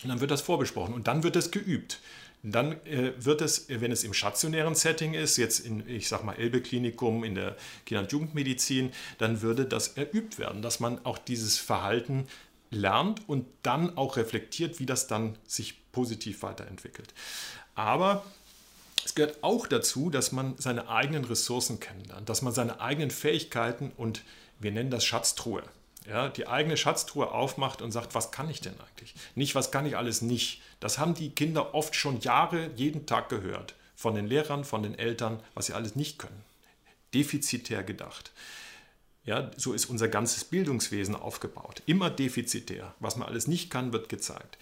Und 0.03 0.11
dann 0.11 0.21
wird 0.21 0.31
das 0.31 0.43
vorbesprochen 0.43 0.95
und 0.95 1.07
dann 1.09 1.23
wird 1.23 1.35
es 1.37 1.51
geübt. 1.51 2.01
Dann 2.53 2.73
äh, 2.85 3.13
wird 3.17 3.41
es, 3.41 3.67
wenn 3.69 3.91
es 3.91 4.05
im 4.05 4.13
stationären 4.13 4.75
Setting 4.75 5.15
ist, 5.15 5.39
jetzt 5.39 5.61
in, 5.61 5.89
ich 5.89 6.09
sag 6.09 6.25
mal, 6.25 6.35
Elbe-Klinikum 6.35 7.25
in 7.25 7.35
der 7.35 7.57
Kinder- 7.87 8.03
und 8.03 8.13
Jugendmedizin, 8.13 8.93
dann 9.19 9.41
würde 9.41 9.65
das 9.65 9.97
erübt 9.97 10.39
werden, 10.39 10.61
dass 10.61 10.79
man 10.79 11.05
auch 11.07 11.17
dieses 11.17 11.59
Verhalten 11.59 12.27
lernt 12.71 13.27
und 13.29 13.47
dann 13.63 13.97
auch 13.97 14.17
reflektiert, 14.17 14.79
wie 14.79 14.87
das 14.87 15.07
dann 15.07 15.39
sich 15.47 15.91
positiv 15.93 16.43
weiterentwickelt. 16.43 17.15
Aber 17.75 18.25
es 19.05 19.15
gehört 19.15 19.43
auch 19.43 19.67
dazu, 19.67 20.11
dass 20.11 20.33
man 20.33 20.55
seine 20.59 20.89
eigenen 20.89 21.25
Ressourcen 21.25 21.81
kennenlernt, 21.81 22.29
dass 22.29 22.43
man 22.43 22.53
seine 22.53 22.81
eigenen 22.81 23.11
Fähigkeiten 23.11 23.93
und 23.97 24.23
wir 24.61 24.71
nennen 24.71 24.91
das 24.91 25.05
Schatztruhe, 25.05 25.63
ja, 26.07 26.29
die 26.29 26.47
eigene 26.47 26.77
Schatztruhe 26.77 27.31
aufmacht 27.31 27.81
und 27.81 27.91
sagt, 27.91 28.15
was 28.15 28.31
kann 28.31 28.51
ich 28.51 28.61
denn 28.61 28.75
eigentlich? 28.79 29.15
Nicht, 29.35 29.55
was 29.55 29.71
kann 29.71 29.87
ich 29.87 29.97
alles 29.97 30.21
nicht. 30.23 30.61
Das 30.85 30.99
haben 30.99 31.15
die 31.15 31.31
Kinder 31.31 31.75
oft 31.75 31.95
schon 31.95 32.21
Jahre, 32.21 32.71
jeden 32.77 33.07
Tag 33.07 33.31
gehört. 33.31 33.75
Von 33.97 34.15
den 34.17 34.27
Lehrern, 34.27 34.65
von 34.65 34.83
den 34.83 34.99
Eltern, 34.99 35.41
was 35.55 35.65
sie 35.65 35.73
alles 35.73 35.97
nicht 35.97 36.19
können. 36.19 36.43
Defizitär 37.15 37.83
gedacht. 37.83 38.33
Ja, 39.25 39.51
so 39.57 39.73
ist 39.73 39.87
unser 39.87 40.09
ganzes 40.09 40.45
Bildungswesen 40.45 41.17
aufgebaut. 41.17 41.83
Immer 41.87 42.11
defizitär. 42.11 42.95
Was 43.01 43.17
man 43.17 43.27
alles 43.27 43.47
nicht 43.47 43.71
kann, 43.71 43.95
wird 43.95 44.11
gezeigt. 44.11 44.59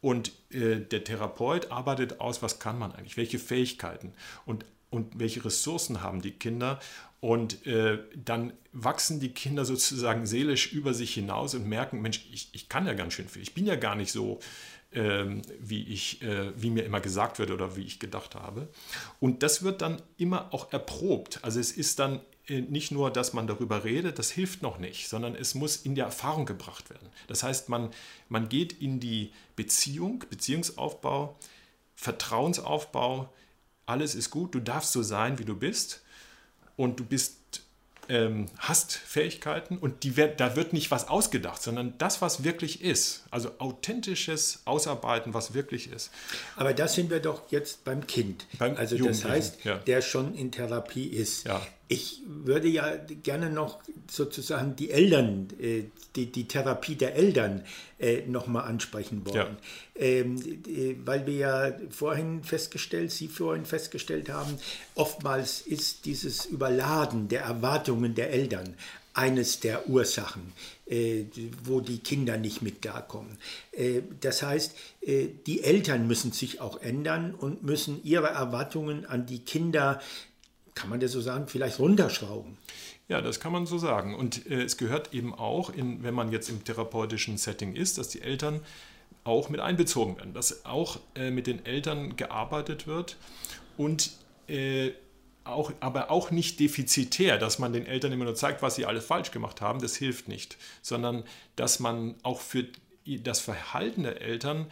Und 0.00 0.30
äh, 0.50 0.76
der 0.76 1.02
Therapeut 1.02 1.72
arbeitet 1.72 2.20
aus, 2.20 2.42
was 2.42 2.60
kann 2.60 2.78
man 2.78 2.92
eigentlich, 2.92 3.16
welche 3.16 3.40
Fähigkeiten. 3.40 4.12
Und 4.44 4.64
und 4.90 5.18
welche 5.18 5.44
Ressourcen 5.44 6.02
haben 6.02 6.22
die 6.22 6.32
Kinder. 6.32 6.80
Und 7.20 7.66
äh, 7.66 7.98
dann 8.14 8.52
wachsen 8.72 9.20
die 9.20 9.30
Kinder 9.30 9.64
sozusagen 9.64 10.26
seelisch 10.26 10.72
über 10.72 10.94
sich 10.94 11.14
hinaus 11.14 11.54
und 11.54 11.66
merken, 11.66 12.02
Mensch, 12.02 12.26
ich, 12.32 12.50
ich 12.52 12.68
kann 12.68 12.86
ja 12.86 12.94
ganz 12.94 13.14
schön 13.14 13.28
viel. 13.28 13.42
Ich 13.42 13.54
bin 13.54 13.66
ja 13.66 13.76
gar 13.76 13.94
nicht 13.96 14.12
so, 14.12 14.38
wie, 14.92 15.82
ich, 15.82 16.22
äh, 16.22 16.52
wie 16.60 16.70
mir 16.70 16.84
immer 16.84 17.00
gesagt 17.00 17.38
wird 17.38 17.50
oder 17.50 17.76
wie 17.76 17.82
ich 17.82 17.98
gedacht 17.98 18.34
habe. 18.34 18.68
Und 19.20 19.42
das 19.42 19.62
wird 19.62 19.82
dann 19.82 20.00
immer 20.16 20.54
auch 20.54 20.72
erprobt. 20.72 21.40
Also 21.42 21.60
es 21.60 21.72
ist 21.72 21.98
dann 21.98 22.20
äh, 22.48 22.60
nicht 22.60 22.92
nur, 22.92 23.10
dass 23.10 23.32
man 23.32 23.46
darüber 23.46 23.84
redet, 23.84 24.18
das 24.18 24.30
hilft 24.30 24.62
noch 24.62 24.78
nicht, 24.78 25.08
sondern 25.08 25.34
es 25.34 25.54
muss 25.54 25.76
in 25.76 25.94
die 25.94 26.00
Erfahrung 26.00 26.46
gebracht 26.46 26.90
werden. 26.90 27.08
Das 27.26 27.42
heißt, 27.42 27.68
man, 27.68 27.90
man 28.28 28.48
geht 28.48 28.72
in 28.80 29.00
die 29.00 29.32
Beziehung, 29.56 30.24
Beziehungsaufbau, 30.30 31.36
Vertrauensaufbau, 31.96 33.32
alles 33.86 34.14
ist 34.14 34.30
gut, 34.30 34.54
du 34.54 34.60
darfst 34.60 34.92
so 34.92 35.02
sein, 35.02 35.38
wie 35.38 35.44
du 35.44 35.56
bist 35.56 36.02
und 36.76 37.00
du 37.00 37.04
bist 37.04 37.38
ähm, 38.08 38.46
hast 38.58 38.92
Fähigkeiten 38.92 39.78
und 39.78 40.02
die, 40.04 40.14
da 40.14 40.56
wird 40.56 40.72
nicht 40.72 40.90
was 40.90 41.08
ausgedacht, 41.08 41.62
sondern 41.62 41.94
das, 41.98 42.22
was 42.22 42.44
wirklich 42.44 42.82
ist. 42.82 43.24
Also 43.30 43.50
authentisches 43.58 44.62
Ausarbeiten, 44.64 45.34
was 45.34 45.54
wirklich 45.54 45.90
ist. 45.90 46.10
Aber 46.56 46.72
das 46.74 46.94
sind 46.94 47.10
wir 47.10 47.20
doch 47.20 47.50
jetzt 47.50 47.84
beim 47.84 48.06
Kind. 48.06 48.46
Beim 48.58 48.76
also 48.76 48.96
das 48.96 49.24
heißt, 49.24 49.64
ja. 49.64 49.76
der 49.78 50.02
schon 50.02 50.34
in 50.34 50.52
Therapie 50.52 51.06
ist. 51.06 51.46
Ja. 51.46 51.60
Ich 51.88 52.22
würde 52.26 52.68
ja 52.68 52.96
gerne 53.22 53.48
noch 53.48 53.78
sozusagen 54.10 54.74
die 54.74 54.90
Eltern, 54.90 55.48
äh, 55.60 55.84
die, 56.16 56.32
die 56.32 56.48
Therapie 56.48 56.96
der 56.96 57.14
Eltern 57.14 57.62
äh, 57.98 58.22
nochmal 58.26 58.64
ansprechen 58.64 59.24
wollen. 59.24 59.36
Ja. 59.36 59.56
Ähm, 59.98 60.36
äh, 60.66 60.94
weil 61.04 61.26
wir 61.26 61.34
ja 61.34 61.72
vorhin 61.90 62.42
festgestellt, 62.42 63.12
Sie 63.12 63.28
vorhin 63.28 63.64
festgestellt 63.64 64.28
haben, 64.28 64.58
oftmals 64.94 65.62
ist 65.62 66.04
dieses 66.04 66.44
Überladen 66.44 67.28
der 67.28 67.42
Erwartungen 67.42 68.14
der 68.14 68.30
Eltern 68.30 68.74
eines 69.14 69.60
der 69.60 69.88
Ursachen, 69.88 70.52
äh, 70.84 71.24
wo 71.64 71.80
die 71.80 71.98
Kinder 71.98 72.36
nicht 72.36 72.60
mit 72.60 72.82
klarkommen. 72.82 73.38
Äh, 73.72 74.02
das 74.20 74.42
heißt, 74.42 74.76
äh, 75.00 75.28
die 75.46 75.62
Eltern 75.62 76.06
müssen 76.06 76.32
sich 76.32 76.60
auch 76.60 76.82
ändern 76.82 77.34
und 77.34 77.62
müssen 77.62 78.04
ihre 78.04 78.28
Erwartungen 78.28 79.06
an 79.06 79.24
die 79.24 79.38
Kinder 79.38 80.00
kann 80.76 80.90
man 80.90 81.00
das 81.00 81.12
so 81.12 81.20
sagen, 81.20 81.48
vielleicht 81.48 81.80
runterschrauben. 81.80 82.58
Ja, 83.08 83.20
das 83.20 83.40
kann 83.40 83.50
man 83.50 83.66
so 83.66 83.78
sagen. 83.78 84.14
Und 84.14 84.46
äh, 84.46 84.62
es 84.62 84.76
gehört 84.76 85.14
eben 85.14 85.34
auch, 85.34 85.70
in, 85.70 86.02
wenn 86.02 86.14
man 86.14 86.30
jetzt 86.30 86.48
im 86.48 86.62
therapeutischen 86.64 87.38
Setting 87.38 87.74
ist, 87.74 87.98
dass 87.98 88.08
die 88.08 88.20
Eltern 88.20 88.60
auch 89.26 89.48
mit 89.48 89.60
einbezogen 89.60 90.16
werden, 90.16 90.34
dass 90.34 90.64
auch 90.64 90.98
äh, 91.14 91.30
mit 91.30 91.46
den 91.46 91.64
Eltern 91.64 92.16
gearbeitet 92.16 92.86
wird 92.86 93.16
und 93.76 94.12
äh, 94.48 94.92
auch, 95.44 95.72
aber 95.80 96.10
auch 96.10 96.30
nicht 96.30 96.58
defizitär, 96.58 97.38
dass 97.38 97.58
man 97.58 97.72
den 97.72 97.86
Eltern 97.86 98.12
immer 98.12 98.24
nur 98.24 98.34
zeigt, 98.34 98.62
was 98.62 98.74
sie 98.74 98.84
alles 98.84 99.04
falsch 99.04 99.30
gemacht 99.30 99.60
haben, 99.60 99.80
das 99.80 99.96
hilft 99.96 100.28
nicht, 100.28 100.56
sondern 100.82 101.24
dass 101.54 101.78
man 101.78 102.16
auch 102.22 102.40
für 102.40 102.66
das 103.04 103.40
Verhalten 103.40 104.02
der 104.02 104.20
Eltern 104.20 104.66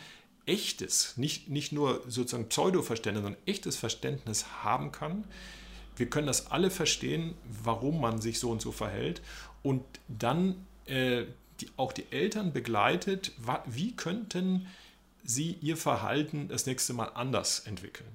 echtes, 0.47 1.17
nicht, 1.17 1.49
nicht 1.49 1.73
nur 1.73 2.03
sozusagen 2.09 2.49
Pseudo-Verständnis, 2.49 3.23
sondern 3.23 3.43
echtes 3.47 3.77
Verständnis 3.77 4.47
haben 4.63 4.91
kann, 4.91 5.25
wir 5.97 6.11
können 6.11 6.27
das 6.27 6.51
alle 6.51 6.71
verstehen, 6.71 7.35
warum 7.63 8.01
man 8.01 8.21
sich 8.21 8.41
so 8.41 8.51
und 8.51 8.61
so 8.61 8.73
verhält. 8.73 9.23
Und 9.63 9.85
dann 10.09 10.67
äh, 10.87 11.25
die, 11.65 11.71
auch 11.77 11.93
die 11.93 12.05
Eltern 12.11 12.53
begleitet, 12.53 13.33
wie 13.67 13.95
könnten 13.95 14.67
sie 15.25 15.57
ihr 15.63 15.77
Verhalten 15.77 16.49
das 16.49 16.67
nächste 16.67 16.93
Mal 16.93 17.11
anders 17.15 17.61
entwickeln. 17.61 18.09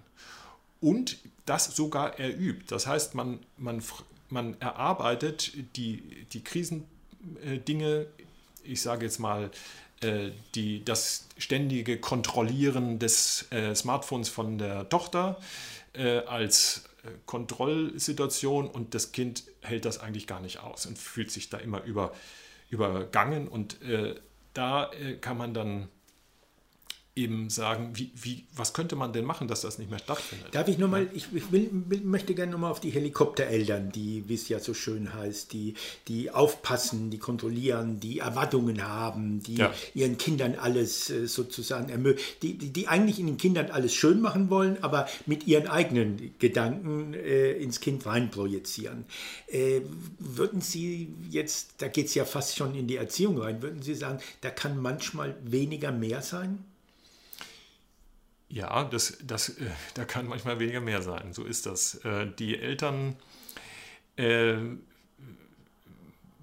Und 0.82 1.18
das 1.46 1.76
sogar 1.76 2.20
erübt. 2.20 2.72
Das 2.72 2.88
heißt, 2.88 3.16
man, 3.16 3.40
man, 3.58 3.84
man 4.30 4.60
erarbeitet 4.62 5.54
die, 5.76 6.26
die 6.32 6.44
Krisendinge, 6.44 8.06
ich 8.64 8.82
sage 8.82 9.06
jetzt 9.06 9.20
mal, 9.20 9.50
äh, 10.02 10.30
die, 10.56 10.86
das 10.86 11.28
ständige 11.38 12.00
Kontrollieren 12.00 13.00
des 13.00 13.52
äh, 13.52 13.76
Smartphones 13.76 14.30
von 14.30 14.58
der 14.58 14.88
Tochter 14.88 15.40
äh, 15.94 16.20
als 16.20 16.84
Kontrollsituation 17.26 18.68
und 18.68 18.94
das 18.94 19.14
Kind 19.14 19.44
hält 19.62 19.86
das 19.86 20.00
eigentlich 20.00 20.28
gar 20.28 20.42
nicht 20.42 20.60
aus 20.60 20.86
und 20.86 20.98
fühlt 20.98 21.32
sich 21.32 21.50
da 21.50 21.58
immer 21.58 21.84
über, 21.84 22.14
übergangen 22.70 23.48
und 23.48 23.82
äh, 23.82 24.16
da 24.54 24.92
äh, 24.92 25.16
kann 25.16 25.38
man 25.38 25.54
dann 25.54 25.90
eben 27.16 27.50
sagen, 27.50 27.92
wie, 27.96 28.12
wie, 28.16 28.46
was 28.56 28.74
könnte 28.74 28.96
man 28.96 29.12
denn 29.12 29.26
machen, 29.26 29.48
dass 29.48 29.62
das 29.62 29.78
nicht 29.78 29.90
mehr 29.90 30.00
stattfindet? 30.00 30.54
Darf 30.54 30.68
ich 30.68 30.78
nochmal, 30.78 31.10
ich, 31.14 31.28
ich 31.34 31.52
will, 31.52 31.70
will, 31.72 32.02
möchte 32.02 32.34
gerne 32.34 32.52
nochmal 32.52 32.72
auf 32.72 32.80
die 32.80 32.92
Helikoptereltern, 32.92 33.92
die, 33.92 34.24
wie 34.28 34.36
es 34.36 34.48
ja 34.48 34.60
so 34.60 34.74
schön 34.74 35.14
heißt, 35.14 35.52
die, 35.52 35.74
die 36.08 36.32
aufpassen, 36.32 37.10
die 37.10 37.18
kontrollieren, 37.18 38.00
die 38.00 38.20
Erwartungen 38.20 38.88
haben, 38.88 39.42
die 39.42 39.56
ja. 39.56 39.74
ihren 39.94 40.18
Kindern 40.18 40.56
alles 40.56 41.10
äh, 41.10 41.28
sozusagen 41.28 41.90
ermöglichen, 41.90 42.28
die, 42.42 42.58
die, 42.58 42.70
die, 42.72 42.88
eigentlich 42.88 43.20
in 43.20 43.28
den 43.28 43.38
Kindern 43.38 43.72
alles 43.72 43.94
schön 43.94 44.22
machen 44.22 44.50
wollen, 44.50 44.82
aber 44.84 45.08
mit 45.26 45.46
ihren 45.46 45.68
eigenen 45.68 46.34
Gedanken 46.40 47.14
äh, 47.14 47.52
ins 47.52 47.82
Kind 47.82 48.06
reinprojizieren. 48.06 49.06
Äh, 49.48 49.82
würden 50.20 50.62
Sie 50.62 51.14
jetzt, 51.30 51.74
da 51.80 51.88
geht 51.88 52.06
es 52.06 52.16
ja 52.16 52.24
fast 52.24 52.56
schon 52.56 52.76
in 52.76 52.88
die 52.88 52.96
Erziehung 52.96 53.40
rein, 53.40 53.62
würden 53.62 53.82
Sie 53.82 53.96
sagen, 53.96 54.20
da 54.42 54.50
kann 54.52 54.82
manchmal 54.82 55.36
weniger 55.44 55.92
mehr 55.92 56.22
sein? 56.22 56.64
Ja, 58.50 58.84
das, 58.84 59.18
das, 59.24 59.50
äh, 59.50 59.70
da 59.94 60.06
kann 60.06 60.28
manchmal 60.28 60.60
weniger 60.60 60.82
mehr 60.82 61.02
sein. 61.02 61.34
So 61.34 61.44
ist 61.44 61.66
das. 61.66 61.96
Äh, 62.04 62.28
die 62.40 62.58
Eltern 62.58 63.16
äh, 64.18 64.56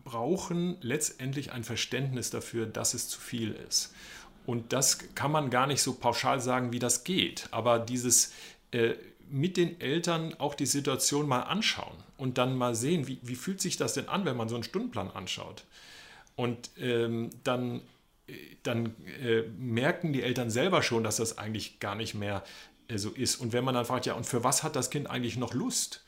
brauchen 0.05 0.77
letztendlich 0.81 1.53
ein 1.53 1.65
Verständnis 1.65 2.31
dafür, 2.31 2.67
dass 2.67 2.95
es 2.95 3.09
zu 3.09 3.21
viel 3.21 3.53
ist. 3.69 3.93
Und 4.47 4.73
das 4.73 4.99
kann 5.17 5.33
man 5.33 5.51
gar 5.51 5.67
nicht 5.67 5.83
so 5.83 5.95
pauschal 5.95 6.41
sagen, 6.41 6.73
wie 6.73 6.79
das 6.79 7.03
geht. 7.03 7.49
Aber 7.51 7.81
dieses 7.81 8.33
äh, 8.71 8.95
mit 9.29 9.57
den 9.57 9.81
Eltern 9.81 10.35
auch 10.35 10.55
die 10.55 10.67
Situation 10.67 11.27
mal 11.27 11.41
anschauen 11.41 11.97
und 12.17 12.39
dann 12.39 12.57
mal 12.57 12.77
sehen, 12.77 13.09
wie, 13.09 13.19
wie 13.23 13.35
fühlt 13.35 13.61
sich 13.61 13.77
das 13.77 13.95
denn 13.95 14.09
an, 14.09 14.25
wenn 14.25 14.37
man 14.37 14.49
so 14.49 14.55
einen 14.55 14.63
Stundenplan 14.63 15.11
anschaut. 15.11 15.65
Und 16.37 16.71
ähm, 16.79 17.31
dann 17.43 17.81
dann 18.63 18.95
äh, 19.23 19.43
merken 19.57 20.13
die 20.13 20.23
Eltern 20.23 20.51
selber 20.51 20.83
schon, 20.83 21.05
dass 21.05 21.17
das 21.17 21.39
eigentlich 21.39 21.79
gar 21.79 21.95
nicht 21.95 22.15
mehr 22.15 22.43
äh, 22.89 22.99
so 22.99 23.11
ist. 23.11 23.37
Und 23.37 23.53
wenn 23.53 23.65
man 23.65 23.75
dann 23.75 23.85
fragt, 23.85 24.07
ja, 24.07 24.15
und 24.15 24.27
für 24.27 24.45
was 24.45 24.63
hat 24.63 24.77
das 24.77 24.91
Kind 24.91 25.09
eigentlich 25.09 25.37
noch 25.37 25.55
Lust? 25.55 26.05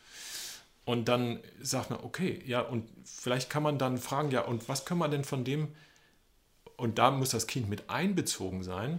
Und 0.85 1.07
dann 1.07 1.41
sagt 1.61 1.91
man, 1.91 2.01
okay, 2.03 2.43
ja, 2.47 2.61
und 2.61 2.89
vielleicht 3.05 3.51
kann 3.51 3.63
man 3.63 3.79
dann 3.79 3.99
fragen, 3.99 4.31
ja, 4.31 4.41
und 4.41 4.69
was 4.69 4.85
kann 4.85 4.99
man 4.99 5.11
denn 5.11 5.23
von 5.23 5.45
dem, 5.45 5.69
und 6.77 6.99
da 6.99 7.11
muss 7.11 7.31
das 7.31 7.47
Kind 7.47 7.69
mit 7.69 7.91
einbezogen 7.91 8.65
sein, 8.65 8.99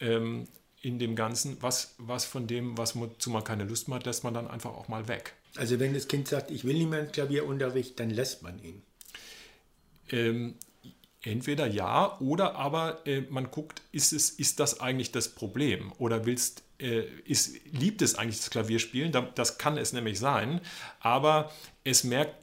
ähm, 0.00 0.46
in 0.80 0.98
dem 0.98 1.16
Ganzen, 1.16 1.60
was, 1.60 1.96
was 1.98 2.24
von 2.24 2.46
dem, 2.46 2.78
was 2.78 2.94
wozu 2.94 3.30
man 3.30 3.42
keine 3.42 3.64
Lust 3.64 3.88
mehr 3.88 3.96
hat, 3.96 4.06
lässt 4.06 4.22
man 4.22 4.32
dann 4.32 4.48
einfach 4.48 4.70
auch 4.70 4.88
mal 4.88 5.08
weg. 5.08 5.34
Also 5.56 5.80
wenn 5.80 5.92
das 5.92 6.06
Kind 6.06 6.28
sagt, 6.28 6.52
ich 6.52 6.64
will 6.64 6.74
nicht 6.78 6.88
mehr 6.88 7.06
Klavierunterricht, 7.06 7.98
dann 7.98 8.10
lässt 8.10 8.42
man 8.42 8.62
ihn. 8.62 8.82
Ähm, 10.10 10.54
Entweder 11.28 11.66
ja 11.66 12.18
oder 12.20 12.54
aber 12.54 13.06
äh, 13.06 13.20
man 13.28 13.50
guckt, 13.50 13.82
ist, 13.92 14.12
es, 14.12 14.30
ist 14.30 14.60
das 14.60 14.80
eigentlich 14.80 15.12
das 15.12 15.28
Problem 15.28 15.92
oder 15.98 16.24
willst, 16.24 16.62
äh, 16.80 17.02
ist, 17.26 17.54
liebt 17.70 18.00
es 18.00 18.14
eigentlich 18.14 18.38
das 18.38 18.48
Klavierspielen? 18.48 19.14
Das 19.34 19.58
kann 19.58 19.76
es 19.76 19.92
nämlich 19.92 20.18
sein, 20.18 20.62
aber 21.00 21.52
es 21.84 22.02
merkt, 22.02 22.34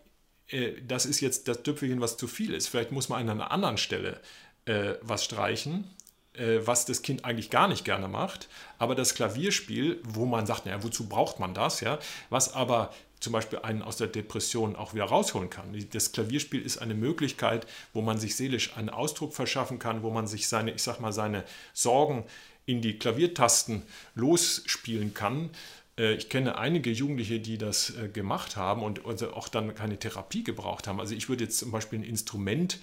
äh, 0.49 0.73
das 0.87 1.07
ist 1.07 1.19
jetzt 1.19 1.47
das 1.47 1.63
Tüpfelchen, 1.63 1.99
was 1.99 2.17
zu 2.17 2.27
viel 2.27 2.53
ist. 2.53 2.67
Vielleicht 2.67 2.91
muss 2.91 3.09
man 3.09 3.21
an 3.21 3.29
einer 3.29 3.49
anderen 3.49 3.77
Stelle 3.77 4.21
äh, 4.65 4.93
was 5.01 5.25
streichen, 5.25 5.89
äh, 6.33 6.59
was 6.59 6.85
das 6.85 7.01
Kind 7.01 7.25
eigentlich 7.25 7.49
gar 7.49 7.67
nicht 7.67 7.85
gerne 7.85 8.07
macht. 8.07 8.49
Aber 8.77 8.93
das 8.93 9.15
Klavierspiel, 9.15 9.99
wo 10.03 10.27
man 10.27 10.45
sagt, 10.45 10.67
naja, 10.67 10.83
wozu 10.83 11.09
braucht 11.09 11.39
man 11.39 11.55
das, 11.55 11.81
ja, 11.81 11.97
was 12.29 12.53
aber 12.53 12.93
zum 13.19 13.33
Beispiel 13.33 13.59
einen 13.59 13.81
aus 13.81 13.97
der 13.97 14.07
Depression 14.07 14.75
auch 14.75 14.93
wieder 14.93 15.05
rausholen 15.05 15.49
kann. 15.49 15.75
Das 15.91 16.11
Klavierspiel 16.11 16.61
ist 16.61 16.77
eine 16.77 16.93
Möglichkeit, 16.93 17.65
wo 17.93 18.01
man 18.01 18.19
sich 18.19 18.35
seelisch 18.35 18.75
einen 18.77 18.89
Ausdruck 18.89 19.33
verschaffen 19.33 19.79
kann, 19.79 20.03
wo 20.03 20.11
man 20.11 20.27
sich 20.27 20.47
seine, 20.47 20.71
ich 20.71 20.83
sag 20.83 20.99
mal, 20.99 21.13
seine 21.13 21.43
Sorgen 21.73 22.25
in 22.65 22.81
die 22.81 22.97
Klaviertasten 22.97 23.83
losspielen 24.15 25.13
kann. 25.13 25.49
Äh, 25.97 26.15
ich 26.15 26.29
kenne 26.29 26.57
einige 26.57 26.91
Jugendliche, 26.91 27.39
die 27.39 27.57
das 27.57 27.95
äh, 27.95 28.09
gemacht 28.09 28.55
haben 28.55 28.83
und 28.83 29.05
also 29.05 29.33
auch 29.33 29.47
dann 29.47 29.75
keine 29.75 29.97
Therapie 29.97 30.43
gebraucht 30.43 30.87
haben. 30.87 30.99
Also 30.99 31.15
ich 31.15 31.29
würde 31.29 31.45
jetzt 31.45 31.59
zum 31.59 31.71
Beispiel 31.71 31.99
ein 31.99 32.03
Instrument 32.03 32.79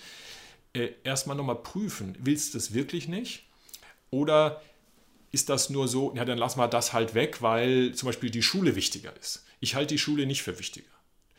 äh, 0.73 0.91
erstmal 1.05 1.37
nochmal 1.37 1.57
prüfen. 1.57 2.17
Willst 2.19 2.55
du 2.55 2.59
das 2.59 2.75
wirklich 2.75 3.09
nicht? 3.09 3.45
Oder 4.11 4.63
ist 5.31 5.49
das 5.49 5.71
nur 5.71 5.89
so, 5.89 6.15
ja, 6.15 6.25
dann 6.25 6.39
lass 6.39 6.57
mal 6.57 6.69
das 6.69 6.93
halt 6.93 7.15
weg, 7.15 7.41
weil 7.41 7.95
zum 7.95 8.07
Beispiel 8.07 8.31
die 8.31 8.43
Schule 8.43 8.77
wichtiger 8.77 9.15
ist. 9.19 9.45
Ich 9.63 9.77
halte 9.77 9.95
die 9.95 9.99
Schule 9.99 10.27
nicht 10.27 10.43
für 10.43 10.59
wichtiger. 10.59 10.91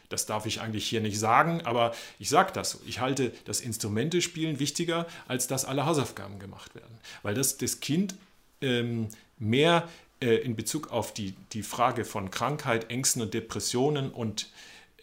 Das 0.07 0.25
darf 0.25 0.45
ich 0.45 0.61
eigentlich 0.61 0.87
hier 0.87 1.01
nicht 1.01 1.19
sagen, 1.19 1.61
aber 1.65 1.93
ich 2.19 2.29
sage 2.29 2.53
das 2.53 2.71
so. 2.71 2.79
Ich 2.87 2.99
halte 2.99 3.33
das 3.45 3.59
Instrumentespielen 3.59 4.59
wichtiger, 4.59 5.07
als 5.27 5.47
dass 5.47 5.65
alle 5.65 5.85
Hausaufgaben 5.85 6.39
gemacht 6.39 6.73
werden. 6.73 6.97
Weil 7.21 7.33
das 7.33 7.57
das 7.57 7.81
Kind 7.81 8.15
ähm, 8.61 9.09
mehr 9.39 9.89
äh, 10.21 10.35
in 10.35 10.55
Bezug 10.55 10.91
auf 10.91 11.13
die, 11.13 11.33
die 11.51 11.63
Frage 11.63 12.05
von 12.05 12.31
Krankheit, 12.31 12.89
Ängsten 12.89 13.21
und 13.21 13.33
Depressionen 13.33 14.09
und 14.09 14.49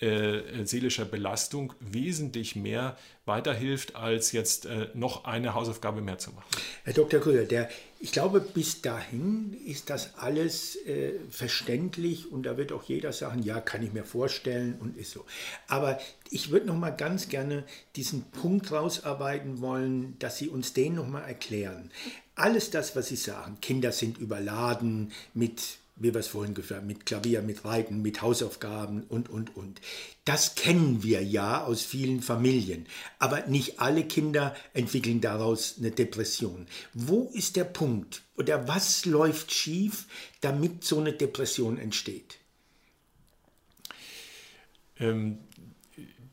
äh, 0.01 0.65
seelischer 0.65 1.05
Belastung 1.05 1.75
wesentlich 1.81 2.57
mehr 2.57 2.97
weiterhilft, 3.27 3.97
als 3.97 4.33
jetzt 4.33 4.67
äh, 4.67 4.89
noch 4.95 5.25
eine 5.25 5.55
Hausaufgabe 5.55 6.01
mehr 6.01 6.19
zu 6.19 6.31
machen. 6.31 6.47
Herr 6.85 6.95
Dr. 6.95 7.21
Krüger, 7.21 7.45
der, 7.45 7.69
ich 8.01 8.13
glaube, 8.13 8.41
bis 8.41 8.81
dahin 8.81 9.57
ist 9.67 9.91
das 9.91 10.15
alles 10.17 10.77
äh, 10.87 11.13
verständlich 11.31 12.33
und 12.33 12.45
da 12.45 12.57
wird 12.57 12.73
auch 12.73 12.83
jeder 12.85 13.13
sagen, 13.13 13.43
ja, 13.43 13.61
kann 13.61 13.83
ich 13.83 13.93
mir 13.93 14.05
vorstellen 14.05 14.77
und 14.81 14.97
ist 14.97 15.11
so. 15.11 15.27
Aber 15.69 16.01
ich 16.31 16.51
würde 16.51 16.67
noch 16.67 16.77
mal 16.77 16.91
ganz 16.91 17.29
gerne 17.29 17.65
diesen 17.97 18.23
Punkt 18.31 18.73
rausarbeiten 18.73 19.61
wollen, 19.61 20.19
dass 20.19 20.39
Sie 20.39 20.49
uns 20.49 20.73
den 20.73 20.95
noch 20.95 21.07
mal 21.07 21.23
erklären. 21.23 21.91
Alles 22.35 22.71
das, 22.71 22.97
was 22.97 23.09
Sie 23.09 23.17
sagen, 23.17 23.59
Kinder 23.61 23.93
sind 23.93 24.17
überladen 24.17 25.13
mit 25.35 25.80
wie 26.01 26.13
wir 26.13 26.21
es 26.21 26.29
vorhin 26.29 26.55
gesagt 26.55 26.81
haben, 26.81 26.87
mit 26.87 27.07
Klavier, 27.07 27.43
mit 27.43 27.65
Reiten, 27.65 28.03
mit 28.03 28.23
Hausaufgaben 28.23 29.05
und, 29.05 29.29
und, 29.29 29.57
und. 29.57 29.81
Das 30.25 30.55
kennen 30.55 31.03
wir 31.03 31.23
ja 31.23 31.63
aus 31.63 31.83
vielen 31.83 32.23
Familien. 32.23 32.87
Aber 33.19 33.47
nicht 33.47 33.81
alle 33.81 34.05
Kinder 34.05 34.57
entwickeln 34.73 35.21
daraus 35.21 35.77
eine 35.79 35.91
Depression. 35.91 36.67
Wo 36.95 37.31
ist 37.35 37.57
der 37.57 37.65
Punkt 37.65 38.23
oder 38.37 38.67
was 38.67 39.05
läuft 39.05 39.53
schief, 39.53 40.07
damit 40.41 40.85
so 40.85 40.99
eine 40.99 41.13
Depression 41.13 41.79
entsteht? 41.79 42.39
Ähm, 44.99 45.39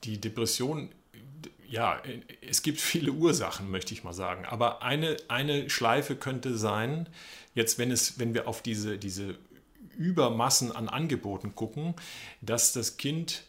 die 0.03 0.19
Depression 0.19 0.89
ja, 1.69 2.01
es 2.41 2.61
gibt 2.61 2.79
viele 2.79 3.11
Ursachen, 3.11 3.69
möchte 3.69 3.93
ich 3.93 4.03
mal 4.03 4.13
sagen. 4.13 4.45
Aber 4.45 4.83
eine, 4.83 5.17
eine 5.27 5.69
Schleife 5.69 6.15
könnte 6.15 6.57
sein, 6.57 7.09
jetzt 7.55 7.77
wenn, 7.77 7.91
es, 7.91 8.19
wenn 8.19 8.33
wir 8.33 8.47
auf 8.47 8.61
diese, 8.61 8.97
diese 8.97 9.37
Übermassen 9.97 10.71
an 10.71 10.89
Angeboten 10.89 11.55
gucken, 11.55 11.95
dass 12.41 12.73
das 12.73 12.97
Kind 12.97 13.43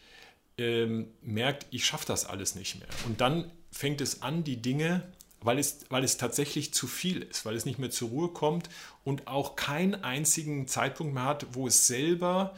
ähm, 0.56 1.08
merkt, 1.22 1.66
ich 1.70 1.86
schaffe 1.86 2.06
das 2.06 2.24
alles 2.24 2.54
nicht 2.54 2.78
mehr. 2.78 2.88
Und 3.06 3.20
dann 3.20 3.50
fängt 3.70 4.00
es 4.00 4.22
an, 4.22 4.44
die 4.44 4.60
Dinge, 4.60 5.02
weil 5.40 5.58
es, 5.58 5.80
weil 5.88 6.04
es 6.04 6.16
tatsächlich 6.16 6.74
zu 6.74 6.86
viel 6.86 7.22
ist, 7.22 7.44
weil 7.44 7.54
es 7.54 7.64
nicht 7.64 7.78
mehr 7.78 7.90
zur 7.90 8.08
Ruhe 8.08 8.28
kommt 8.28 8.68
und 9.04 9.28
auch 9.28 9.56
keinen 9.56 10.02
einzigen 10.02 10.66
Zeitpunkt 10.66 11.14
mehr 11.14 11.24
hat, 11.24 11.46
wo 11.52 11.66
es 11.68 11.86
selber 11.86 12.56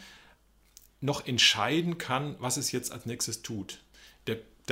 noch 1.01 1.27
entscheiden 1.27 1.99
kann, 1.99 2.37
was 2.39 2.57
es 2.57 2.73
jetzt 2.73 2.93
als 2.93 3.07
nächstes 3.07 3.43
tut. 3.43 3.81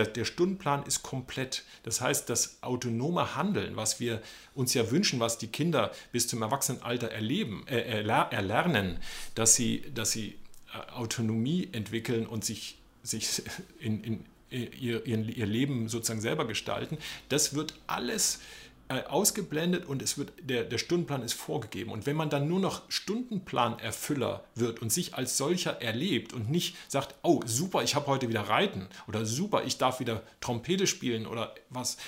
Der 0.06 0.24
Stundenplan 0.24 0.84
ist 0.84 1.02
komplett. 1.02 1.64
Das 1.82 2.00
heißt, 2.00 2.28
das 2.28 2.62
autonome 2.62 3.34
Handeln, 3.36 3.76
was 3.76 4.00
wir 4.00 4.22
uns 4.54 4.74
ja 4.74 4.90
wünschen, 4.90 5.20
was 5.20 5.38
die 5.38 5.48
Kinder 5.48 5.92
bis 6.12 6.28
zum 6.28 6.42
Erwachsenenalter 6.42 7.10
erleben, 7.10 7.66
äh, 7.66 8.02
erlernen, 8.02 8.98
dass 9.34 9.54
sie, 9.54 9.84
dass 9.94 10.10
sie 10.10 10.36
äh, 10.72 10.92
Autonomie 10.92 11.68
entwickeln 11.72 12.26
und 12.26 12.44
sich, 12.44 12.78
sich 13.02 13.42
in, 13.80 14.02
in, 14.04 14.24
in 14.50 14.72
ihr, 14.72 15.04
ihr 15.06 15.46
Leben 15.46 15.88
sozusagen 15.88 16.20
selber 16.20 16.46
gestalten, 16.46 16.98
das 17.28 17.54
wird 17.54 17.74
alles 17.86 18.36
äh, 18.36 18.40
ausgeblendet 18.88 19.86
und 19.86 20.02
es 20.02 20.16
wird, 20.16 20.32
der, 20.40 20.64
der 20.64 20.78
Stundenplan 20.78 21.22
ist 21.22 21.34
vorgegeben. 21.34 21.90
Und 21.90 22.06
wenn 22.06 22.16
man 22.16 22.30
dann 22.30 22.48
nur 22.48 22.60
noch 22.60 22.82
Stundenplanerfüller 22.90 24.44
wird 24.54 24.80
und 24.80 24.90
sich 24.90 25.14
als 25.14 25.36
solcher 25.36 25.82
erlebt 25.82 26.32
und 26.32 26.50
nicht 26.50 26.76
sagt, 26.88 27.14
oh 27.22 27.40
super, 27.44 27.82
ich 27.82 27.94
habe 27.94 28.06
heute 28.06 28.28
wieder 28.28 28.42
Reiten 28.42 28.86
oder 29.06 29.26
super, 29.26 29.64
ich 29.64 29.76
darf 29.78 30.00
wieder 30.00 30.22
Trompete 30.40 30.86
spielen 30.86 31.26
oder 31.26 31.54
was, 31.68 31.98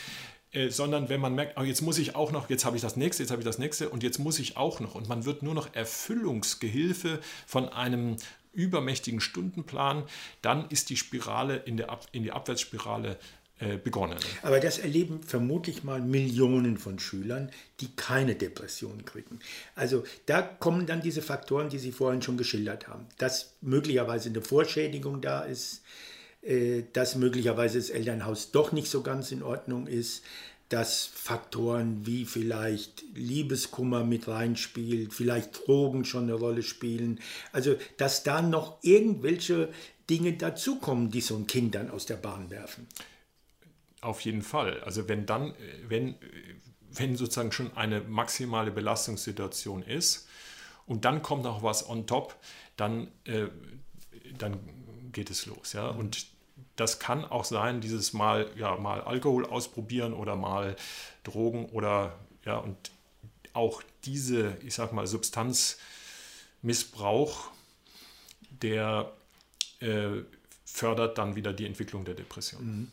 äh, 0.53 0.71
sondern 0.71 1.09
wenn 1.09 1.21
man 1.21 1.35
merkt, 1.35 1.59
oh, 1.59 1.63
jetzt 1.63 1.83
muss 1.83 1.99
ich 1.99 2.17
auch 2.17 2.33
noch, 2.33 2.49
jetzt 2.51 2.65
habe 2.65 2.77
ich 2.77 2.83
das 2.83 2.97
nächste, 2.97 3.23
jetzt 3.23 3.31
habe 3.31 3.43
ich 3.43 3.47
das 3.47 3.59
nächste 3.59 3.91
und 3.91 4.03
jetzt 4.03 4.19
muss 4.19 4.39
ich 4.39 4.57
auch 4.57 4.81
noch. 4.81 4.95
Und 4.95 5.09
man 5.09 5.25
wird 5.25 5.43
nur 5.43 5.55
noch 5.55 5.75
Erfüllungsgehilfe 5.75 7.21
von 7.47 7.69
einem 7.69 8.17
übermächtigen 8.53 9.21
Stundenplan, 9.21 10.05
dann 10.43 10.69
ist 10.71 10.91
die 10.91 10.97
Spirale 10.97 11.57
in, 11.57 11.77
der 11.77 11.91
Ab 11.91 12.07
in 12.13 12.25
die 12.25 12.33
Abwärtsspirale 12.33 13.13
äh, 13.13 13.17
begonnen. 13.85 14.17
Aber 14.43 14.59
das 14.61 14.79
erleben 14.79 15.23
vermutlich 15.23 15.85
mal 15.85 16.01
Millionen 16.01 16.79
von 16.79 16.99
Schülern, 16.99 17.51
die 17.81 17.89
keine 17.95 18.35
Depression 18.35 19.05
kriegen. 19.05 19.39
Also 19.75 20.05
da 20.27 20.41
kommen 20.41 20.87
dann 20.87 21.03
diese 21.03 21.23
Faktoren, 21.23 21.69
die 21.69 21.79
Sie 21.79 21.93
vorhin 21.93 22.23
schon 22.23 22.37
geschildert 22.37 22.89
haben, 22.89 23.07
dass 23.19 23.55
möglicherweise 23.61 24.31
eine 24.31 24.41
Vorschädigung 24.41 25.21
da 25.21 25.43
ist, 25.43 25.83
äh, 26.43 26.85
dass 26.95 27.17
möglicherweise 27.17 27.79
das 27.79 27.91
Elternhaus 27.91 28.51
doch 28.51 28.73
nicht 28.73 28.89
so 28.89 29.03
ganz 29.03 29.31
in 29.31 29.43
Ordnung 29.43 29.87
ist, 29.87 30.23
dass 30.71 31.05
Faktoren 31.05 32.07
wie 32.07 32.25
vielleicht 32.25 33.03
Liebeskummer 33.15 34.05
mit 34.05 34.29
reinspielt, 34.29 35.13
vielleicht 35.13 35.67
Drogen 35.67 36.05
schon 36.05 36.25
eine 36.25 36.35
Rolle 36.35 36.63
spielen. 36.63 37.19
Also, 37.53 37.75
dass 37.97 38.23
da 38.23 38.41
noch 38.41 38.79
irgendwelche 38.83 39.69
Dinge 40.09 40.33
dazukommen, 40.35 41.11
die 41.11 41.21
so 41.21 41.37
ein 41.37 41.49
Kind 41.49 41.75
dann 41.75 41.91
aus 41.91 42.07
der 42.07 42.17
Bahn 42.17 42.51
werfen. 42.51 42.87
Auf 44.01 44.23
jeden 44.23 44.43
Fall. 44.43 44.81
Also 44.81 45.09
wenn 45.09 45.27
dann, 45.27 45.55
wenn, 45.87 46.15
wenn 46.91 47.17
sozusagen 47.17 47.53
schon 47.53 47.77
eine 47.77 48.01
maximale 48.01 48.71
Belastungssituation 48.71 49.83
ist 49.83 50.27
und 50.87 51.05
dann 51.05 51.21
kommt 51.23 51.45
noch 51.45 51.63
was 51.63 51.87
on 51.89 52.07
top, 52.07 52.35
dann, 52.77 53.09
äh, 53.25 53.49
dann 54.39 54.59
geht 55.13 55.31
es 55.31 55.47
los. 55.47 55.75
Ja? 55.75 55.93
Mhm. 55.93 55.99
Und 55.99 56.27
das 56.77 56.99
kann 56.99 57.27
auch 57.27 57.45
sein, 57.45 57.83
dieses 57.83 58.15
Mal, 58.15 58.51
ja, 58.57 58.75
mal 58.77 59.03
Alkohol 59.03 59.45
ausprobieren 59.45 60.15
oder 60.15 60.35
mal 60.35 60.77
Drogen 61.25 61.67
oder 61.67 62.19
ja, 62.47 62.57
und 62.57 62.91
auch 63.53 63.83
diese, 64.05 64.57
ich 64.65 64.73
sag 64.75 64.95
mal, 64.95 65.07
Substanzmissbrauch, 65.07 67.51
der 68.51 69.13
äh, 69.81 70.23
fördert 70.65 71.19
dann 71.19 71.37
wieder 71.37 71.53
die 71.53 71.67
Entwicklung 71.67 72.07
der 72.07 72.15
Depression. 72.15 72.65
Mhm 72.65 72.91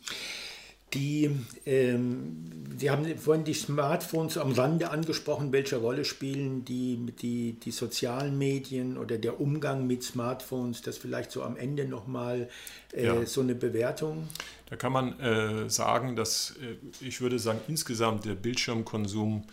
die, 0.94 1.30
ähm, 1.66 2.52
Sie 2.78 2.92
haben 2.92 3.18
vorhin 3.18 3.44
die 3.44 3.54
Smartphones 3.54 4.38
am 4.38 4.52
Rande 4.52 4.92
angesprochen, 4.92 5.52
welche 5.52 5.78
Rolle 5.78 6.06
spielen 6.06 6.64
die, 6.64 6.98
die, 7.20 7.54
die 7.54 7.72
sozialen 7.72 8.38
Medien 8.38 8.98
oder 8.98 9.18
der 9.18 9.42
Umgang 9.42 9.88
mit 9.88 10.04
Smartphones, 10.04 10.84
das 10.84 10.98
vielleicht 10.98 11.32
so 11.32 11.42
am 11.42 11.58
Ende 11.58 11.86
nochmal 11.86 12.50
äh, 12.94 13.06
ja. 13.06 13.26
so 13.26 13.42
eine 13.42 13.56
Bewertung? 13.56 14.28
Da 14.70 14.76
kann 14.76 14.92
man 14.92 15.20
äh, 15.20 15.70
sagen, 15.70 16.16
dass 16.16 16.56
äh, 16.62 16.76
ich 17.06 17.20
würde 17.20 17.40
sagen, 17.40 17.60
insgesamt 17.68 18.26
der 18.26 18.36
Bildschirmkonsum 18.36 19.44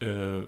äh, 0.00 0.40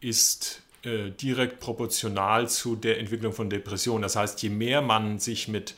ist 0.00 0.62
äh, 0.82 1.10
direkt 1.10 1.60
proportional 1.60 2.48
zu 2.48 2.74
der 2.74 2.98
Entwicklung 2.98 3.32
von 3.32 3.48
Depressionen. 3.50 4.02
Das 4.02 4.16
heißt, 4.16 4.42
je 4.42 4.48
mehr 4.48 4.82
man 4.82 5.18
sich 5.18 5.46
mit 5.46 5.74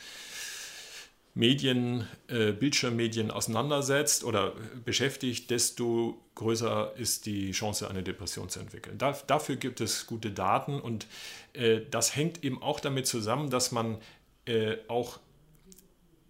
Medien, 1.34 2.06
äh, 2.28 2.52
Bildschirmmedien 2.52 3.30
auseinandersetzt 3.30 4.22
oder 4.24 4.52
beschäftigt, 4.84 5.50
desto 5.50 6.18
größer 6.34 6.94
ist 6.96 7.24
die 7.26 7.52
Chance, 7.52 7.88
eine 7.88 8.02
Depression 8.02 8.48
zu 8.48 8.60
entwickeln. 8.60 8.98
Da, 8.98 9.16
dafür 9.26 9.56
gibt 9.56 9.80
es 9.80 10.06
gute 10.06 10.30
Daten 10.30 10.78
und 10.78 11.06
äh, 11.54 11.80
das 11.90 12.16
hängt 12.16 12.44
eben 12.44 12.62
auch 12.62 12.80
damit 12.80 13.06
zusammen, 13.06 13.48
dass 13.48 13.72
man 13.72 13.98
äh, 14.44 14.76
auch 14.88 15.20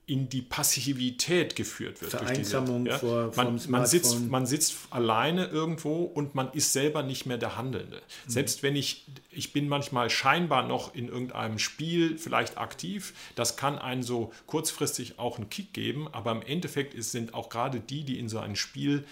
in 0.07 0.29
die 0.29 0.43
Passivität 0.43 1.55
geführt 1.55 2.01
wird. 2.03 2.11
Vereinsamung 2.11 2.85
diese, 2.85 2.95
ja? 2.95 2.99
vor, 2.99 3.33
man, 3.37 3.61
man, 3.69 3.87
sitzt, 3.87 4.29
man 4.29 4.47
sitzt 4.47 4.75
alleine 4.91 5.47
irgendwo 5.47 6.03
und 6.03 6.35
man 6.35 6.53
ist 6.53 6.73
selber 6.73 7.05
nicht 7.05 7.25
mehr 7.25 7.39
der 7.39 7.57
Handelnde. 7.57 7.97
Mhm. 7.97 8.31
Selbst 8.31 8.65
wenn 8.65 8.75
ich, 8.75 9.07
ich 9.31 9.53
bin 9.53 9.69
manchmal 9.69 10.11
scheinbar 10.11 10.67
noch 10.67 10.95
in 10.95 11.09
irgendeinem 11.09 11.59
Spiel 11.61 12.19
vielleicht 12.19 12.59
aktiv, 12.59 13.15
das 13.37 13.57
kann 13.57 13.79
einen 13.79 14.03
so 14.03 14.33
kurzfristig 14.47 15.21
auch 15.21 15.39
einen 15.39 15.51
Kick 15.51 15.73
geben, 15.73 16.09
aber 16.13 16.33
im 16.33 16.43
Endeffekt 16.43 16.95
ist, 16.95 17.13
sind 17.13 17.33
auch 17.33 17.49
gerade 17.49 17.79
die, 17.79 18.03
die 18.03 18.19
in 18.19 18.29
so 18.29 18.41
ein 18.41 18.57
Spiel 18.57 18.99
äh, 18.99 19.05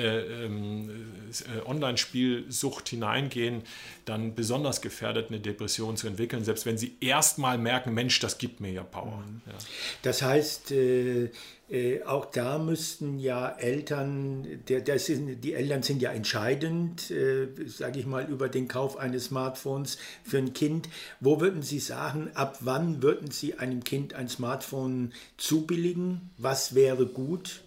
ähm, 0.00 0.90
äh, 1.30 1.66
Online-Spielsucht 1.66 2.88
hineingehen, 2.88 3.62
dann 4.04 4.34
besonders 4.34 4.80
gefährdet, 4.80 5.28
eine 5.28 5.40
Depression 5.40 5.96
zu 5.96 6.06
entwickeln, 6.06 6.44
selbst 6.44 6.66
wenn 6.66 6.78
sie 6.78 6.96
erstmal 7.00 7.58
merken, 7.58 7.94
Mensch, 7.94 8.18
das 8.20 8.38
gibt 8.38 8.60
mir 8.60 8.72
ja 8.72 8.82
Power. 8.82 9.24
Mhm. 9.26 9.42
Ja. 9.46 9.58
Das 10.02 10.22
heißt, 10.22 10.72
äh, 10.72 11.30
äh, 11.70 12.02
auch 12.02 12.26
da 12.26 12.58
müssten 12.58 13.20
ja 13.20 13.48
Eltern, 13.48 14.64
der, 14.68 14.80
der 14.80 14.98
sind, 14.98 15.42
die 15.42 15.54
Eltern 15.54 15.84
sind 15.84 16.02
ja 16.02 16.10
entscheidend, 16.10 17.10
äh, 17.12 17.46
sage 17.66 18.00
ich 18.00 18.06
mal, 18.06 18.28
über 18.28 18.48
den 18.48 18.66
Kauf 18.66 18.96
eines 18.96 19.26
Smartphones 19.26 19.96
für 20.24 20.38
ein 20.38 20.52
Kind. 20.52 20.88
Wo 21.20 21.40
würden 21.40 21.62
Sie 21.62 21.78
sagen, 21.78 22.30
ab 22.34 22.58
wann 22.60 23.02
würden 23.02 23.30
Sie 23.30 23.54
einem 23.54 23.84
Kind 23.84 24.14
ein 24.14 24.28
Smartphone 24.28 25.12
zubilligen? 25.36 26.30
Was 26.38 26.74
wäre 26.74 27.06
gut? 27.06 27.62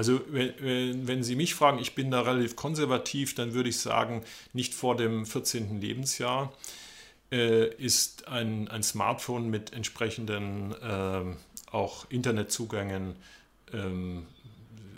Also 0.00 0.22
wenn, 0.28 1.06
wenn 1.06 1.22
Sie 1.22 1.36
mich 1.36 1.54
fragen, 1.54 1.78
ich 1.78 1.94
bin 1.94 2.10
da 2.10 2.22
relativ 2.22 2.56
konservativ, 2.56 3.34
dann 3.34 3.52
würde 3.52 3.68
ich 3.68 3.78
sagen, 3.78 4.24
nicht 4.54 4.72
vor 4.72 4.96
dem 4.96 5.26
14. 5.26 5.78
Lebensjahr 5.78 6.54
äh, 7.30 7.68
ist 7.74 8.26
ein, 8.26 8.68
ein 8.68 8.82
Smartphone 8.82 9.50
mit 9.50 9.74
entsprechenden 9.74 10.72
äh, 10.80 11.36
auch 11.70 12.10
Internetzugängen 12.10 13.14
ähm, 13.74 14.26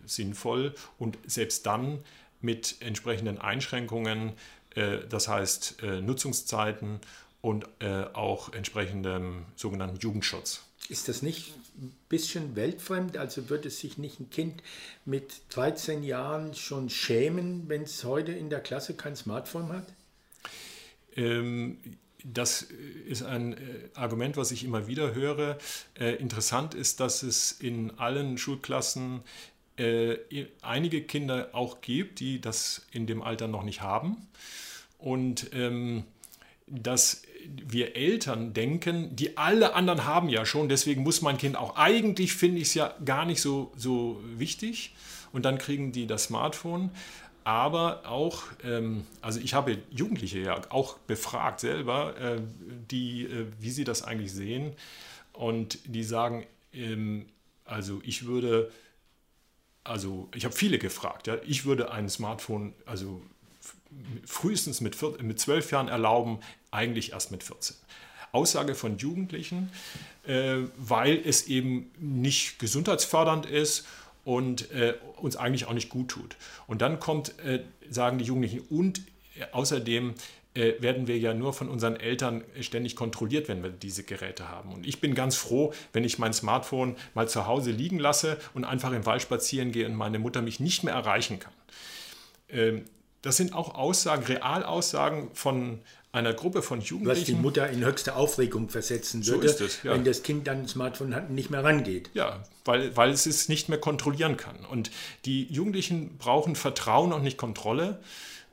sinnvoll 0.06 0.72
und 1.00 1.18
selbst 1.26 1.66
dann 1.66 1.98
mit 2.40 2.76
entsprechenden 2.80 3.38
Einschränkungen 3.38 4.34
Äh, 4.74 5.06
das 5.08 5.28
heißt 5.28 5.82
äh, 5.82 6.00
Nutzungszeiten 6.00 7.00
und 7.40 7.66
äh, 7.80 8.04
auch 8.12 8.52
entsprechendem 8.52 9.44
sogenannten 9.56 9.98
Jugendschutz. 9.98 10.62
Ist 10.88 11.08
das 11.08 11.22
nicht 11.22 11.54
ein 11.78 11.94
bisschen 12.08 12.56
weltfremd? 12.56 13.16
Also 13.16 13.48
wird 13.48 13.66
es 13.66 13.80
sich 13.80 13.98
nicht 13.98 14.20
ein 14.20 14.30
Kind 14.30 14.62
mit 15.04 15.42
13 15.50 16.02
Jahren 16.02 16.54
schon 16.54 16.90
schämen, 16.90 17.68
wenn 17.68 17.82
es 17.82 18.04
heute 18.04 18.32
in 18.32 18.50
der 18.50 18.60
Klasse 18.60 18.94
kein 18.94 19.16
Smartphone 19.16 19.68
hat? 19.68 19.86
Ähm, 21.16 21.78
das 22.24 22.62
ist 23.06 23.22
ein 23.22 23.56
Argument, 23.94 24.36
was 24.36 24.52
ich 24.52 24.64
immer 24.64 24.86
wieder 24.86 25.14
höre. 25.14 25.58
interessant 25.96 26.74
ist, 26.74 27.00
dass 27.00 27.24
es 27.24 27.52
in 27.52 27.98
allen 27.98 28.38
Schulklassen 28.38 29.22
einige 30.60 31.02
Kinder 31.02 31.48
auch 31.52 31.80
gibt, 31.80 32.20
die 32.20 32.40
das 32.40 32.86
in 32.92 33.08
dem 33.08 33.22
Alter 33.22 33.48
noch 33.48 33.64
nicht 33.64 33.80
haben. 33.80 34.28
Und 34.98 35.50
ähm, 35.52 36.04
dass 36.68 37.22
wir 37.46 37.96
Eltern 37.96 38.52
denken, 38.52 39.14
die 39.16 39.36
alle 39.36 39.74
anderen 39.74 40.04
haben 40.04 40.28
ja 40.28 40.44
schon, 40.44 40.68
deswegen 40.68 41.02
muss 41.02 41.22
mein 41.22 41.38
Kind 41.38 41.56
auch, 41.56 41.76
eigentlich 41.76 42.34
finde 42.34 42.60
ich 42.60 42.68
es 42.68 42.74
ja 42.74 42.94
gar 43.04 43.24
nicht 43.24 43.40
so, 43.40 43.72
so 43.76 44.20
wichtig. 44.36 44.94
Und 45.32 45.44
dann 45.44 45.58
kriegen 45.58 45.92
die 45.92 46.06
das 46.06 46.24
Smartphone. 46.24 46.90
Aber 47.44 48.02
auch, 48.06 48.44
ähm, 48.62 49.04
also 49.20 49.40
ich 49.40 49.54
habe 49.54 49.78
Jugendliche 49.90 50.38
ja 50.38 50.60
auch 50.70 50.98
befragt 50.98 51.58
selber, 51.60 52.16
äh, 52.16 52.40
die, 52.90 53.24
äh, 53.24 53.46
wie 53.58 53.70
sie 53.70 53.84
das 53.84 54.02
eigentlich 54.02 54.32
sehen. 54.32 54.74
Und 55.32 55.78
die 55.84 56.04
sagen, 56.04 56.46
ähm, 56.72 57.26
also 57.64 58.00
ich 58.04 58.26
würde, 58.26 58.70
also 59.82 60.28
ich 60.34 60.44
habe 60.44 60.54
viele 60.54 60.78
gefragt, 60.78 61.26
ja, 61.26 61.36
ich 61.44 61.64
würde 61.64 61.90
ein 61.90 62.08
Smartphone, 62.08 62.74
also 62.86 63.22
frühestens 64.24 64.80
mit, 64.80 64.96
mit 65.22 65.40
12 65.40 65.70
Jahren 65.70 65.88
erlauben, 65.88 66.38
eigentlich 66.70 67.12
erst 67.12 67.30
mit 67.30 67.42
14. 67.42 67.76
Aussage 68.32 68.74
von 68.74 68.96
Jugendlichen, 68.96 69.70
äh, 70.26 70.56
weil 70.76 71.20
es 71.24 71.46
eben 71.48 71.90
nicht 71.98 72.58
gesundheitsfördernd 72.58 73.46
ist 73.46 73.86
und 74.24 74.70
äh, 74.70 74.94
uns 75.16 75.36
eigentlich 75.36 75.66
auch 75.66 75.74
nicht 75.74 75.90
gut 75.90 76.08
tut. 76.08 76.36
Und 76.66 76.80
dann 76.80 76.98
kommt, 76.98 77.38
äh, 77.40 77.60
sagen 77.90 78.18
die 78.18 78.24
Jugendlichen, 78.24 78.60
und 78.70 79.00
äh, 79.38 79.44
außerdem 79.52 80.14
äh, 80.54 80.74
werden 80.80 81.06
wir 81.06 81.18
ja 81.18 81.34
nur 81.34 81.52
von 81.52 81.68
unseren 81.68 81.96
Eltern 81.96 82.44
ständig 82.60 82.96
kontrolliert, 82.96 83.48
wenn 83.48 83.62
wir 83.62 83.70
diese 83.70 84.04
Geräte 84.04 84.48
haben. 84.48 84.72
Und 84.72 84.86
ich 84.86 85.00
bin 85.00 85.14
ganz 85.14 85.36
froh, 85.36 85.72
wenn 85.92 86.04
ich 86.04 86.18
mein 86.18 86.32
Smartphone 86.32 86.96
mal 87.14 87.28
zu 87.28 87.46
Hause 87.46 87.70
liegen 87.70 87.98
lasse 87.98 88.38
und 88.54 88.64
einfach 88.64 88.92
im 88.92 89.06
Wald 89.06 89.22
spazieren 89.22 89.72
gehe 89.72 89.86
und 89.86 89.94
meine 89.94 90.18
Mutter 90.18 90.42
mich 90.42 90.60
nicht 90.60 90.84
mehr 90.84 90.94
erreichen 90.94 91.38
kann. 91.38 91.52
Ähm, 92.48 92.84
das 93.22 93.36
sind 93.36 93.54
auch 93.54 93.74
Aussagen, 93.74 94.24
Realaussagen 94.24 95.30
von 95.32 95.80
einer 96.12 96.34
Gruppe 96.34 96.60
von 96.60 96.80
Jugendlichen. 96.80 97.20
Was 97.20 97.26
die 97.26 97.34
Mutter 97.34 97.70
in 97.70 97.84
höchste 97.84 98.16
Aufregung 98.16 98.68
versetzen 98.68 99.26
würde, 99.26 99.48
so 99.48 99.64
es, 99.64 99.82
ja. 99.82 99.92
wenn 99.92 100.04
das 100.04 100.22
Kind 100.22 100.46
dann 100.46 100.60
ein 100.60 100.68
Smartphone 100.68 101.14
hat 101.14 101.30
und 101.30 101.34
nicht 101.34 101.48
mehr 101.48 101.64
rangeht. 101.64 102.10
Ja, 102.12 102.44
weil, 102.64 102.94
weil 102.96 103.10
es 103.10 103.24
es 103.24 103.48
nicht 103.48 103.68
mehr 103.70 103.78
kontrollieren 103.78 104.36
kann. 104.36 104.56
Und 104.70 104.90
die 105.24 105.44
Jugendlichen 105.44 106.18
brauchen 106.18 106.54
Vertrauen 106.54 107.12
und 107.12 107.22
nicht 107.22 107.38
Kontrolle. 107.38 107.98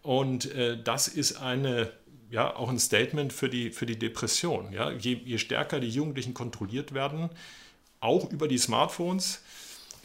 Und 0.03 0.53
äh, 0.55 0.81
das 0.81 1.09
ist 1.09 1.41
eine, 1.41 1.91
ja, 2.31 2.55
auch 2.55 2.69
ein 2.69 2.79
Statement 2.79 3.33
für 3.33 3.49
die, 3.49 3.71
für 3.71 3.85
die 3.85 3.99
Depression. 3.99 4.71
Ja? 4.71 4.91
Je, 4.91 5.19
je 5.25 5.37
stärker 5.37 5.81
die 5.81 5.89
Jugendlichen 5.89 6.33
kontrolliert 6.33 6.93
werden, 6.93 7.29
auch 7.99 8.31
über 8.31 8.47
die 8.47 8.57
Smartphones, 8.57 9.41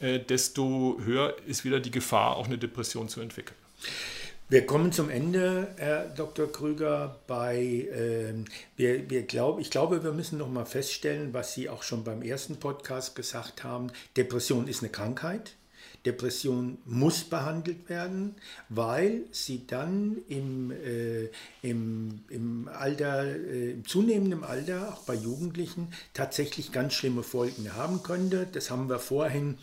äh, 0.01 0.19
desto 0.19 0.99
höher 1.05 1.37
ist 1.47 1.65
wieder 1.65 1.79
die 1.79 1.93
Gefahr, 1.93 2.37
auch 2.37 2.47
eine 2.47 2.59
Depression 2.59 3.09
zu 3.09 3.21
entwickeln. 3.21 3.57
Wir 4.55 4.65
kommen 4.67 4.93
zum 4.93 5.11
Ende, 5.11 5.75
Herr 5.79 6.07
Dr. 6.11 6.47
Krüger, 6.47 7.19
bei, 7.27 7.59
äh, 7.59 8.35
wir, 8.77 9.11
wir 9.11 9.23
glaub, 9.23 9.59
ich 9.59 9.69
glaube, 9.69 10.05
wir 10.05 10.13
müssen 10.13 10.39
noch 10.39 10.49
mal 10.49 10.65
feststellen, 10.65 11.35
was 11.35 11.55
Sie 11.55 11.69
auch 11.69 11.83
schon 11.83 12.05
beim 12.05 12.23
ersten 12.23 12.59
Podcast 12.59 13.17
gesagt 13.17 13.65
haben, 13.65 13.91
Depression 14.17 14.69
ist 14.69 14.85
eine 14.85 14.93
Krankheit. 14.93 15.57
Depression 16.07 16.79
muss 16.85 17.25
behandelt 17.25 17.89
werden, 17.89 18.37
weil 18.69 19.23
sie 19.33 19.67
dann 19.67 20.19
im, 20.29 20.71
äh, 20.71 21.31
im, 21.63 22.23
im 22.29 22.69
Alter, 22.69 23.25
äh, 23.25 23.73
im 23.73 23.85
zunehmenden 23.85 24.45
Alter, 24.45 24.95
auch 24.95 25.03
bei 25.03 25.15
Jugendlichen, 25.15 25.89
tatsächlich 26.13 26.71
ganz 26.71 26.93
schlimme 26.95 27.25
Folgen 27.25 27.75
haben 27.75 28.05
könnte. 28.05 28.47
Das 28.53 28.71
haben 28.71 28.89
wir 28.89 29.01
vorhin 29.01 29.59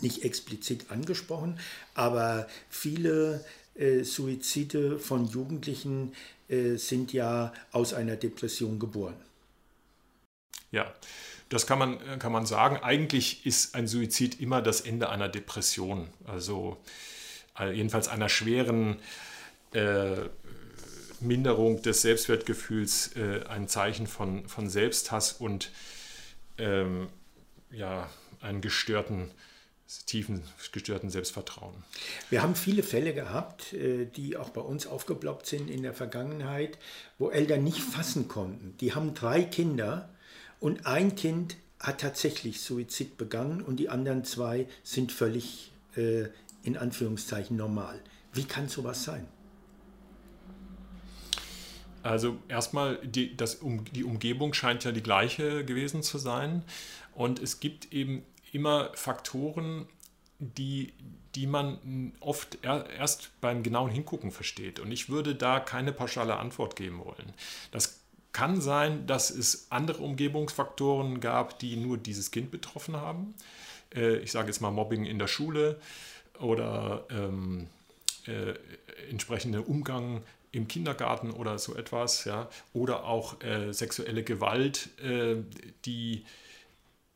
nicht 0.00 0.24
explizit 0.24 0.90
angesprochen, 0.90 1.58
aber 1.94 2.46
viele 2.68 3.44
äh, 3.80 4.04
Suizide 4.04 4.98
von 4.98 5.26
Jugendlichen 5.26 6.12
äh, 6.48 6.76
sind 6.76 7.12
ja 7.12 7.52
aus 7.72 7.94
einer 7.94 8.16
Depression 8.16 8.78
geboren. 8.78 9.16
Ja, 10.70 10.92
das 11.48 11.66
kann 11.66 11.78
man, 11.78 11.94
äh, 11.94 12.18
kann 12.18 12.32
man 12.32 12.46
sagen. 12.46 12.76
Eigentlich 12.76 13.44
ist 13.46 13.74
ein 13.74 13.88
Suizid 13.88 14.40
immer 14.40 14.62
das 14.62 14.82
Ende 14.82 15.08
einer 15.08 15.28
Depression. 15.28 16.08
Also 16.26 16.76
äh, 17.58 17.72
jedenfalls 17.72 18.08
einer 18.08 18.28
schweren 18.28 18.96
äh, 19.72 20.16
Minderung 21.20 21.82
des 21.82 22.02
Selbstwertgefühls, 22.02 23.16
äh, 23.16 23.44
ein 23.48 23.68
Zeichen 23.68 24.06
von, 24.06 24.48
von 24.48 24.70
Selbsthass 24.70 25.32
und 25.32 25.70
ähm, 26.58 27.08
ja, 27.70 28.08
einen 28.40 28.60
gestörten 28.60 29.30
tiefen 30.06 30.42
gestörten 30.72 31.10
Selbstvertrauen. 31.10 31.74
Wir 32.30 32.42
haben 32.42 32.54
viele 32.54 32.82
Fälle 32.82 33.12
gehabt, 33.12 33.72
äh, 33.72 34.06
die 34.06 34.36
auch 34.36 34.50
bei 34.50 34.60
uns 34.60 34.86
aufgeploppt 34.86 35.46
sind 35.46 35.68
in 35.70 35.82
der 35.82 35.94
Vergangenheit, 35.94 36.78
wo 37.18 37.30
Eltern 37.30 37.64
nicht 37.64 37.80
fassen 37.80 38.28
konnten. 38.28 38.76
Die 38.78 38.94
haben 38.94 39.14
drei 39.14 39.42
Kinder 39.42 40.08
und 40.60 40.86
ein 40.86 41.16
Kind 41.16 41.56
hat 41.78 42.00
tatsächlich 42.00 42.60
Suizid 42.60 43.16
begangen 43.16 43.62
und 43.62 43.76
die 43.76 43.88
anderen 43.88 44.24
zwei 44.24 44.66
sind 44.82 45.12
völlig 45.12 45.72
äh, 45.96 46.26
in 46.62 46.76
Anführungszeichen 46.76 47.56
normal. 47.56 48.00
Wie 48.32 48.44
kann 48.44 48.68
sowas 48.68 49.02
sein? 49.04 49.26
Also 52.02 52.38
erstmal, 52.48 52.98
die, 52.98 53.36
das, 53.36 53.56
um, 53.56 53.84
die 53.92 54.04
Umgebung 54.04 54.54
scheint 54.54 54.84
ja 54.84 54.92
die 54.92 55.02
gleiche 55.02 55.64
gewesen 55.64 56.02
zu 56.02 56.18
sein. 56.18 56.62
Und 57.14 57.40
es 57.40 57.60
gibt 57.60 57.92
eben 57.92 58.22
immer 58.52 58.90
Faktoren, 58.94 59.86
die, 60.38 60.92
die 61.34 61.46
man 61.46 62.12
oft 62.20 62.58
erst 62.62 63.30
beim 63.40 63.62
genauen 63.62 63.90
Hingucken 63.90 64.30
versteht. 64.30 64.80
Und 64.80 64.90
ich 64.90 65.08
würde 65.08 65.34
da 65.34 65.60
keine 65.60 65.92
pauschale 65.92 66.36
Antwort 66.36 66.76
geben 66.76 66.98
wollen. 67.04 67.34
Das 67.70 68.00
kann 68.32 68.60
sein, 68.60 69.06
dass 69.06 69.30
es 69.30 69.66
andere 69.70 70.02
Umgebungsfaktoren 70.02 71.20
gab, 71.20 71.58
die 71.58 71.76
nur 71.76 71.98
dieses 71.98 72.30
Kind 72.30 72.50
betroffen 72.50 72.96
haben. 72.96 73.34
Äh, 73.94 74.18
ich 74.18 74.32
sage 74.32 74.48
jetzt 74.48 74.60
mal 74.60 74.70
Mobbing 74.70 75.04
in 75.04 75.18
der 75.18 75.26
Schule 75.26 75.80
oder 76.38 77.04
ähm, 77.10 77.68
äh, 78.26 78.54
entsprechender 79.10 79.68
Umgang 79.68 80.22
im 80.52 80.68
Kindergarten 80.68 81.30
oder 81.30 81.58
so 81.58 81.76
etwas, 81.76 82.24
ja, 82.24 82.48
oder 82.72 83.04
auch 83.04 83.40
äh, 83.42 83.72
sexuelle 83.72 84.24
Gewalt, 84.24 84.88
äh, 85.00 85.36
die 85.84 86.24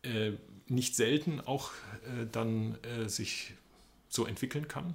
äh, 0.02 0.32
nicht 0.66 0.96
selten 0.96 1.40
auch 1.40 1.72
äh, 2.06 2.26
dann 2.30 2.78
äh, 2.82 3.08
sich 3.08 3.54
so 4.08 4.26
entwickeln 4.26 4.68
kann. 4.68 4.94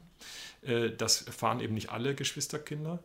Äh, 0.61 0.91
das 0.91 1.23
erfahren 1.23 1.59
eben 1.59 1.73
nicht 1.73 1.89
alle 1.89 2.15
Geschwisterkinder. 2.15 2.99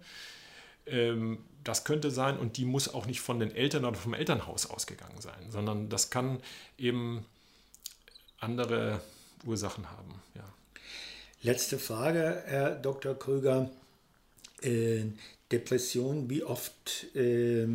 Ähm, 0.86 1.38
das 1.62 1.84
könnte 1.84 2.10
sein 2.10 2.38
und 2.38 2.56
die 2.56 2.64
muss 2.64 2.92
auch 2.92 3.06
nicht 3.06 3.20
von 3.20 3.38
den 3.38 3.54
Eltern 3.54 3.84
oder 3.84 3.96
vom 3.96 4.14
Elternhaus 4.14 4.66
ausgegangen 4.66 5.20
sein, 5.20 5.50
sondern 5.50 5.88
das 5.88 6.10
kann 6.10 6.40
eben 6.78 7.24
andere 8.38 9.00
Ursachen 9.44 9.90
haben. 9.90 10.22
Ja. 10.34 10.44
Letzte 11.42 11.78
Frage, 11.78 12.42
Herr 12.46 12.74
Dr. 12.74 13.18
Krüger. 13.18 13.70
Äh, 14.62 15.04
Depression, 15.52 16.30
wie 16.30 16.42
oft 16.42 17.14
äh, 17.14 17.68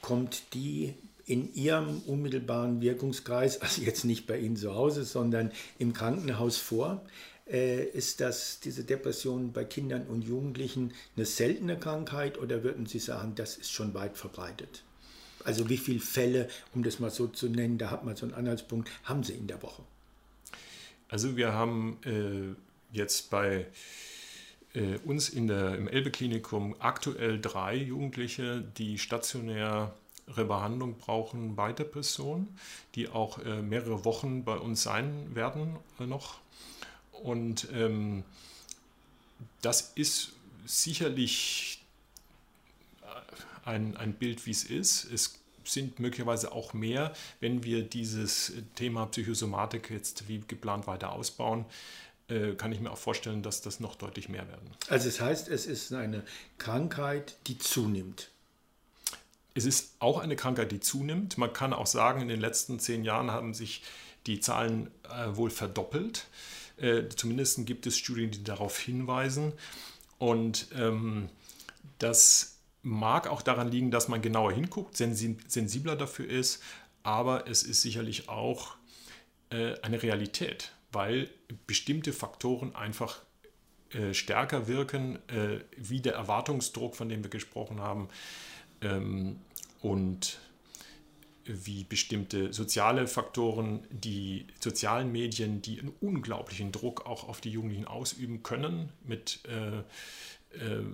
kommt 0.00 0.54
die 0.54 0.94
in 1.26 1.52
Ihrem 1.54 2.02
unmittelbaren 2.06 2.80
Wirkungskreis, 2.80 3.60
also 3.60 3.82
jetzt 3.82 4.04
nicht 4.04 4.26
bei 4.26 4.38
Ihnen 4.38 4.56
zu 4.56 4.74
Hause, 4.74 5.04
sondern 5.04 5.52
im 5.78 5.92
Krankenhaus 5.92 6.58
vor? 6.58 7.02
Äh, 7.50 7.84
ist 7.84 8.20
das, 8.20 8.60
diese 8.60 8.84
Depression 8.84 9.52
bei 9.52 9.64
Kindern 9.64 10.06
und 10.06 10.22
Jugendlichen 10.22 10.92
eine 11.16 11.26
seltene 11.26 11.78
Krankheit 11.78 12.38
oder 12.38 12.62
würden 12.62 12.86
Sie 12.86 12.98
sagen, 12.98 13.34
das 13.34 13.56
ist 13.56 13.72
schon 13.72 13.94
weit 13.94 14.16
verbreitet? 14.16 14.82
Also 15.44 15.68
wie 15.68 15.76
viele 15.76 16.00
Fälle, 16.00 16.48
um 16.74 16.82
das 16.82 17.00
mal 17.00 17.10
so 17.10 17.26
zu 17.26 17.48
nennen, 17.48 17.78
da 17.78 17.90
hat 17.90 18.04
man 18.04 18.14
so 18.14 18.26
einen 18.26 18.34
Anhaltspunkt, 18.34 18.90
haben 19.04 19.24
Sie 19.24 19.32
in 19.32 19.48
der 19.48 19.60
Woche? 19.62 19.82
Also 21.08 21.36
wir 21.36 21.52
haben 21.52 21.98
äh, 22.04 22.96
jetzt 22.96 23.28
bei 23.30 23.66
äh, 24.74 24.98
uns 25.04 25.28
in 25.28 25.48
der, 25.48 25.74
im 25.74 25.88
Elbe-Klinikum 25.88 26.76
aktuell 26.78 27.40
drei 27.40 27.74
Jugendliche, 27.74 28.64
die 28.78 28.98
stationär 28.98 29.94
Behandlung 30.26 30.96
brauchen 30.96 31.56
bei 31.56 31.72
Depressionen, 31.72 32.56
die 32.94 33.08
auch 33.08 33.38
äh, 33.38 33.60
mehrere 33.62 34.04
Wochen 34.04 34.44
bei 34.44 34.56
uns 34.56 34.82
sein 34.82 35.34
werden 35.34 35.76
äh, 35.98 36.06
noch. 36.06 36.38
Und 37.12 37.68
ähm, 37.72 38.24
das 39.60 39.92
ist 39.94 40.32
sicherlich 40.66 41.82
ein, 43.64 43.96
ein 43.96 44.14
Bild, 44.14 44.46
wie 44.46 44.50
es 44.50 44.64
ist. 44.64 45.04
Es 45.12 45.38
sind 45.64 46.00
möglicherweise 46.00 46.52
auch 46.52 46.74
mehr, 46.74 47.12
wenn 47.40 47.62
wir 47.62 47.82
dieses 47.82 48.52
Thema 48.74 49.06
Psychosomatik 49.06 49.90
jetzt 49.90 50.28
wie 50.28 50.40
geplant 50.40 50.86
weiter 50.86 51.12
ausbauen 51.12 51.64
äh, 52.28 52.54
kann 52.54 52.72
ich 52.72 52.80
mir 52.80 52.90
auch 52.90 52.98
vorstellen, 52.98 53.42
dass 53.42 53.60
das 53.60 53.80
noch 53.80 53.96
deutlich 53.96 54.28
mehr 54.28 54.48
werden. 54.48 54.70
Also 54.88 55.08
es 55.08 55.20
heißt, 55.20 55.48
es 55.48 55.66
ist 55.66 55.92
eine 55.92 56.22
Krankheit, 56.58 57.36
die 57.46 57.58
zunimmt. 57.58 58.30
Es 59.54 59.64
ist 59.64 59.96
auch 59.98 60.18
eine 60.18 60.36
Krankheit, 60.36 60.72
die 60.72 60.80
zunimmt. 60.80 61.38
Man 61.38 61.52
kann 61.52 61.72
auch 61.72 61.86
sagen, 61.86 62.20
in 62.22 62.28
den 62.28 62.40
letzten 62.40 62.78
zehn 62.78 63.04
Jahren 63.04 63.30
haben 63.30 63.54
sich 63.54 63.82
die 64.26 64.40
Zahlen 64.40 64.90
äh, 65.04 65.36
wohl 65.36 65.50
verdoppelt. 65.50 66.26
Äh, 66.76 67.08
zumindest 67.14 67.66
gibt 67.66 67.86
es 67.86 67.98
Studien, 67.98 68.30
die 68.30 68.44
darauf 68.44 68.78
hinweisen. 68.78 69.52
Und 70.18 70.68
ähm, 70.76 71.28
das 71.98 72.58
mag 72.82 73.28
auch 73.28 73.42
daran 73.42 73.70
liegen, 73.70 73.90
dass 73.90 74.08
man 74.08 74.22
genauer 74.22 74.52
hinguckt, 74.52 74.96
sensibler 74.96 75.96
dafür 75.96 76.28
ist, 76.28 76.62
aber 77.02 77.48
es 77.48 77.62
ist 77.62 77.82
sicherlich 77.82 78.28
auch 78.28 78.76
äh, 79.50 79.74
eine 79.82 80.02
Realität, 80.02 80.72
weil 80.90 81.30
bestimmte 81.66 82.12
Faktoren 82.12 82.74
einfach 82.74 83.20
äh, 83.90 84.14
stärker 84.14 84.68
wirken, 84.68 85.16
äh, 85.28 85.60
wie 85.76 86.00
der 86.00 86.14
Erwartungsdruck, 86.14 86.96
von 86.96 87.08
dem 87.08 87.22
wir 87.22 87.30
gesprochen 87.30 87.80
haben, 87.80 88.08
ähm, 88.82 89.36
und 89.80 90.38
wie 91.44 91.84
bestimmte 91.84 92.52
soziale 92.52 93.06
Faktoren, 93.06 93.84
die 93.90 94.46
sozialen 94.60 95.10
Medien, 95.10 95.60
die 95.60 95.80
einen 95.80 95.92
unglaublichen 96.00 96.70
Druck 96.70 97.06
auch 97.06 97.28
auf 97.28 97.40
die 97.40 97.50
Jugendlichen 97.50 97.86
ausüben 97.86 98.42
können, 98.42 98.90
mit, 99.04 99.40
äh, 99.48 99.78
äh, 100.56 100.84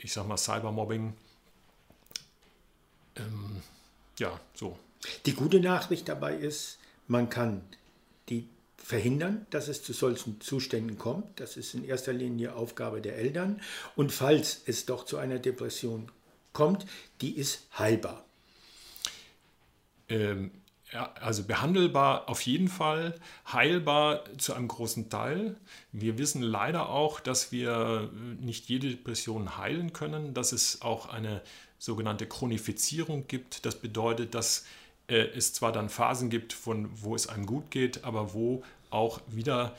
ich 0.00 0.12
sag 0.12 0.28
mal, 0.28 0.36
Cybermobbing. 0.36 1.14
Ähm, 3.16 3.62
ja, 4.18 4.38
so. 4.54 4.78
Die 5.26 5.32
gute 5.32 5.60
Nachricht 5.60 6.08
dabei 6.08 6.36
ist, 6.36 6.78
man 7.08 7.28
kann 7.28 7.62
die 8.28 8.46
verhindern, 8.76 9.46
dass 9.50 9.68
es 9.68 9.82
zu 9.82 9.92
solchen 9.92 10.40
Zuständen 10.40 10.98
kommt. 10.98 11.40
Das 11.40 11.56
ist 11.56 11.74
in 11.74 11.84
erster 11.84 12.12
Linie 12.12 12.54
Aufgabe 12.54 13.00
der 13.00 13.16
Eltern. 13.16 13.60
Und 13.96 14.12
falls 14.12 14.62
es 14.66 14.86
doch 14.86 15.04
zu 15.04 15.16
einer 15.16 15.38
Depression 15.38 16.10
kommt, 16.52 16.86
die 17.20 17.36
ist 17.36 17.66
heilbar. 17.78 18.24
Ähm, 20.08 20.50
ja, 20.92 21.12
also 21.20 21.44
behandelbar 21.44 22.28
auf 22.28 22.40
jeden 22.42 22.68
Fall, 22.68 23.14
heilbar 23.52 24.24
zu 24.38 24.54
einem 24.54 24.66
großen 24.66 25.08
Teil. 25.08 25.56
Wir 25.92 26.18
wissen 26.18 26.42
leider 26.42 26.88
auch, 26.88 27.20
dass 27.20 27.52
wir 27.52 28.10
nicht 28.40 28.68
jede 28.68 28.90
Depression 28.90 29.56
heilen 29.56 29.92
können, 29.92 30.34
dass 30.34 30.52
es 30.52 30.82
auch 30.82 31.08
eine 31.08 31.42
sogenannte 31.78 32.26
Chronifizierung 32.26 33.28
gibt. 33.28 33.64
Das 33.66 33.76
bedeutet, 33.76 34.34
dass 34.34 34.64
äh, 35.06 35.16
es 35.16 35.52
zwar 35.52 35.70
dann 35.70 35.88
Phasen 35.88 36.28
gibt, 36.28 36.52
von, 36.52 36.90
wo 36.92 37.14
es 37.14 37.28
einem 37.28 37.46
gut 37.46 37.70
geht, 37.70 38.04
aber 38.04 38.34
wo 38.34 38.64
auch 38.90 39.20
wieder 39.28 39.76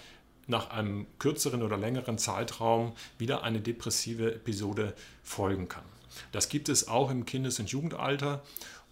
nach 0.48 0.70
einem 0.70 1.08
kürzeren 1.20 1.62
oder 1.62 1.78
längeren 1.78 2.18
Zeitraum 2.18 2.94
wieder 3.18 3.44
eine 3.44 3.60
depressive 3.60 4.34
Episode 4.34 4.94
folgen 5.24 5.68
kann. 5.68 5.84
Das 6.32 6.50
gibt 6.50 6.70
es 6.70 6.88
auch 6.88 7.10
im 7.12 7.26
Kindes- 7.26 7.60
und 7.60 7.70
Jugendalter 7.70 8.42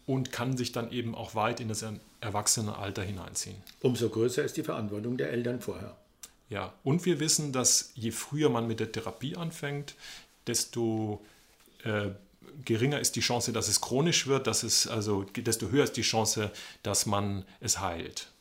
und 0.06 0.32
kann 0.32 0.58
sich 0.58 0.72
dann 0.72 0.92
eben 0.92 1.16
auch 1.16 1.36
weit 1.36 1.60
in 1.60 1.68
das 1.68 1.86
Erwachsenenalter 2.22 3.04
hineinziehen. 3.04 3.58
Umso 3.82 4.10
größer 4.10 4.44
ist 4.44 4.58
die 4.58 4.64
Verantwortung 4.64 5.18
der 5.18 5.32
Eltern 5.32 5.62
vorher. 5.62 5.96
Ja, 6.50 6.74
und 6.84 7.06
wir 7.06 7.20
wissen, 7.20 7.52
dass 7.52 7.92
je 7.94 8.12
früher 8.12 8.50
man 8.50 8.68
mit 8.68 8.80
der 8.80 8.92
Therapie 8.92 9.36
anfängt, 9.36 9.94
desto 10.48 11.24
äh, 11.84 12.10
geringer 12.66 13.00
ist 13.00 13.16
die 13.16 13.22
Chance, 13.22 13.54
dass 13.54 13.68
es 13.68 13.82
chronisch 13.82 14.28
wird, 14.28 14.48
dass 14.48 14.64
es 14.64 14.88
also 14.88 15.24
desto 15.24 15.70
höher 15.70 15.84
ist 15.84 15.98
die 15.98 16.02
Chance, 16.02 16.52
dass 16.84 17.06
man 17.06 17.46
es 17.60 17.80
heilt. 17.80 18.32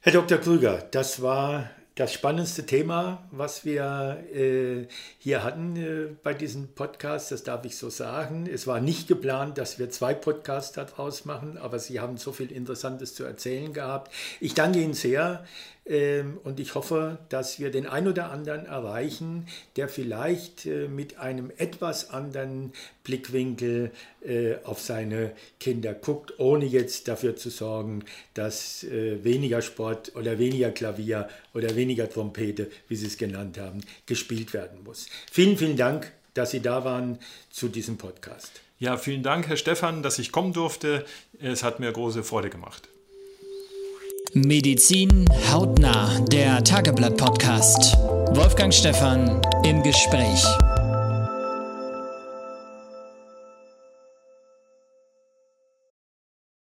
Herr 0.00 0.12
Dr. 0.12 0.38
Krüger, 0.38 0.78
das 0.90 1.22
war 1.22 1.70
das 1.94 2.12
spannendste 2.12 2.66
Thema, 2.66 3.22
was 3.30 3.64
wir 3.64 4.24
äh, 4.34 4.88
hier 5.18 5.44
hatten 5.44 5.76
äh, 5.76 6.16
bei 6.24 6.34
diesem 6.34 6.66
Podcast, 6.68 7.30
das 7.30 7.44
darf 7.44 7.64
ich 7.64 7.76
so 7.76 7.88
sagen. 7.88 8.48
Es 8.52 8.66
war 8.66 8.80
nicht 8.80 9.06
geplant, 9.06 9.58
dass 9.58 9.78
wir 9.78 9.90
zwei 9.90 10.12
Podcasts 10.12 10.72
daraus 10.72 11.24
machen, 11.24 11.56
aber 11.56 11.78
Sie 11.78 12.00
haben 12.00 12.16
so 12.16 12.32
viel 12.32 12.50
Interessantes 12.50 13.14
zu 13.14 13.22
erzählen 13.22 13.72
gehabt. 13.72 14.12
Ich 14.40 14.54
danke 14.54 14.80
Ihnen 14.80 14.94
sehr 14.94 15.44
und 15.86 16.60
ich 16.60 16.74
hoffe, 16.74 17.18
dass 17.28 17.58
wir 17.58 17.70
den 17.70 17.86
ein 17.86 18.08
oder 18.08 18.30
anderen 18.30 18.64
erreichen, 18.64 19.46
der 19.76 19.90
vielleicht 19.90 20.64
äh, 20.64 20.88
mit 20.88 21.18
einem 21.18 21.52
etwas 21.58 22.08
anderen 22.08 22.72
Blickwinkel 23.02 23.90
äh, 24.24 24.54
auf 24.64 24.80
seine 24.80 25.32
Kinder 25.60 25.92
guckt, 25.92 26.38
ohne 26.38 26.64
jetzt 26.64 27.06
dafür 27.06 27.36
zu 27.36 27.50
sorgen, 27.50 28.04
dass 28.32 28.82
äh, 28.84 29.22
weniger 29.24 29.60
Sport 29.60 30.12
oder 30.16 30.38
weniger 30.38 30.70
Klavier 30.70 31.28
oder 31.52 31.76
weniger 31.76 32.08
Trompete, 32.08 32.70
wie 32.88 32.96
Sie 32.96 33.06
es 33.06 33.18
genannt 33.18 33.58
haben, 33.58 33.82
gespielt 34.06 34.54
werden 34.54 34.82
muss. 34.84 35.08
Vielen, 35.30 35.58
vielen 35.58 35.76
Dank, 35.76 36.12
dass 36.32 36.52
Sie 36.52 36.60
da 36.60 36.86
waren 36.86 37.18
zu 37.50 37.68
diesem 37.68 37.98
Podcast. 37.98 38.62
Ja, 38.78 38.96
vielen 38.96 39.22
Dank, 39.22 39.48
Herr 39.48 39.58
Stefan, 39.58 40.02
dass 40.02 40.18
ich 40.18 40.32
kommen 40.32 40.54
durfte. 40.54 41.04
Es 41.38 41.62
hat 41.62 41.78
mir 41.78 41.92
große 41.92 42.24
Freude 42.24 42.48
gemacht. 42.48 42.88
Medizin 44.34 45.26
hautnah, 45.52 46.18
der 46.26 46.64
Tageblatt-Podcast. 46.64 47.96
Wolfgang 48.34 48.74
Stephan 48.74 49.40
im 49.64 49.80
Gespräch. 49.84 50.44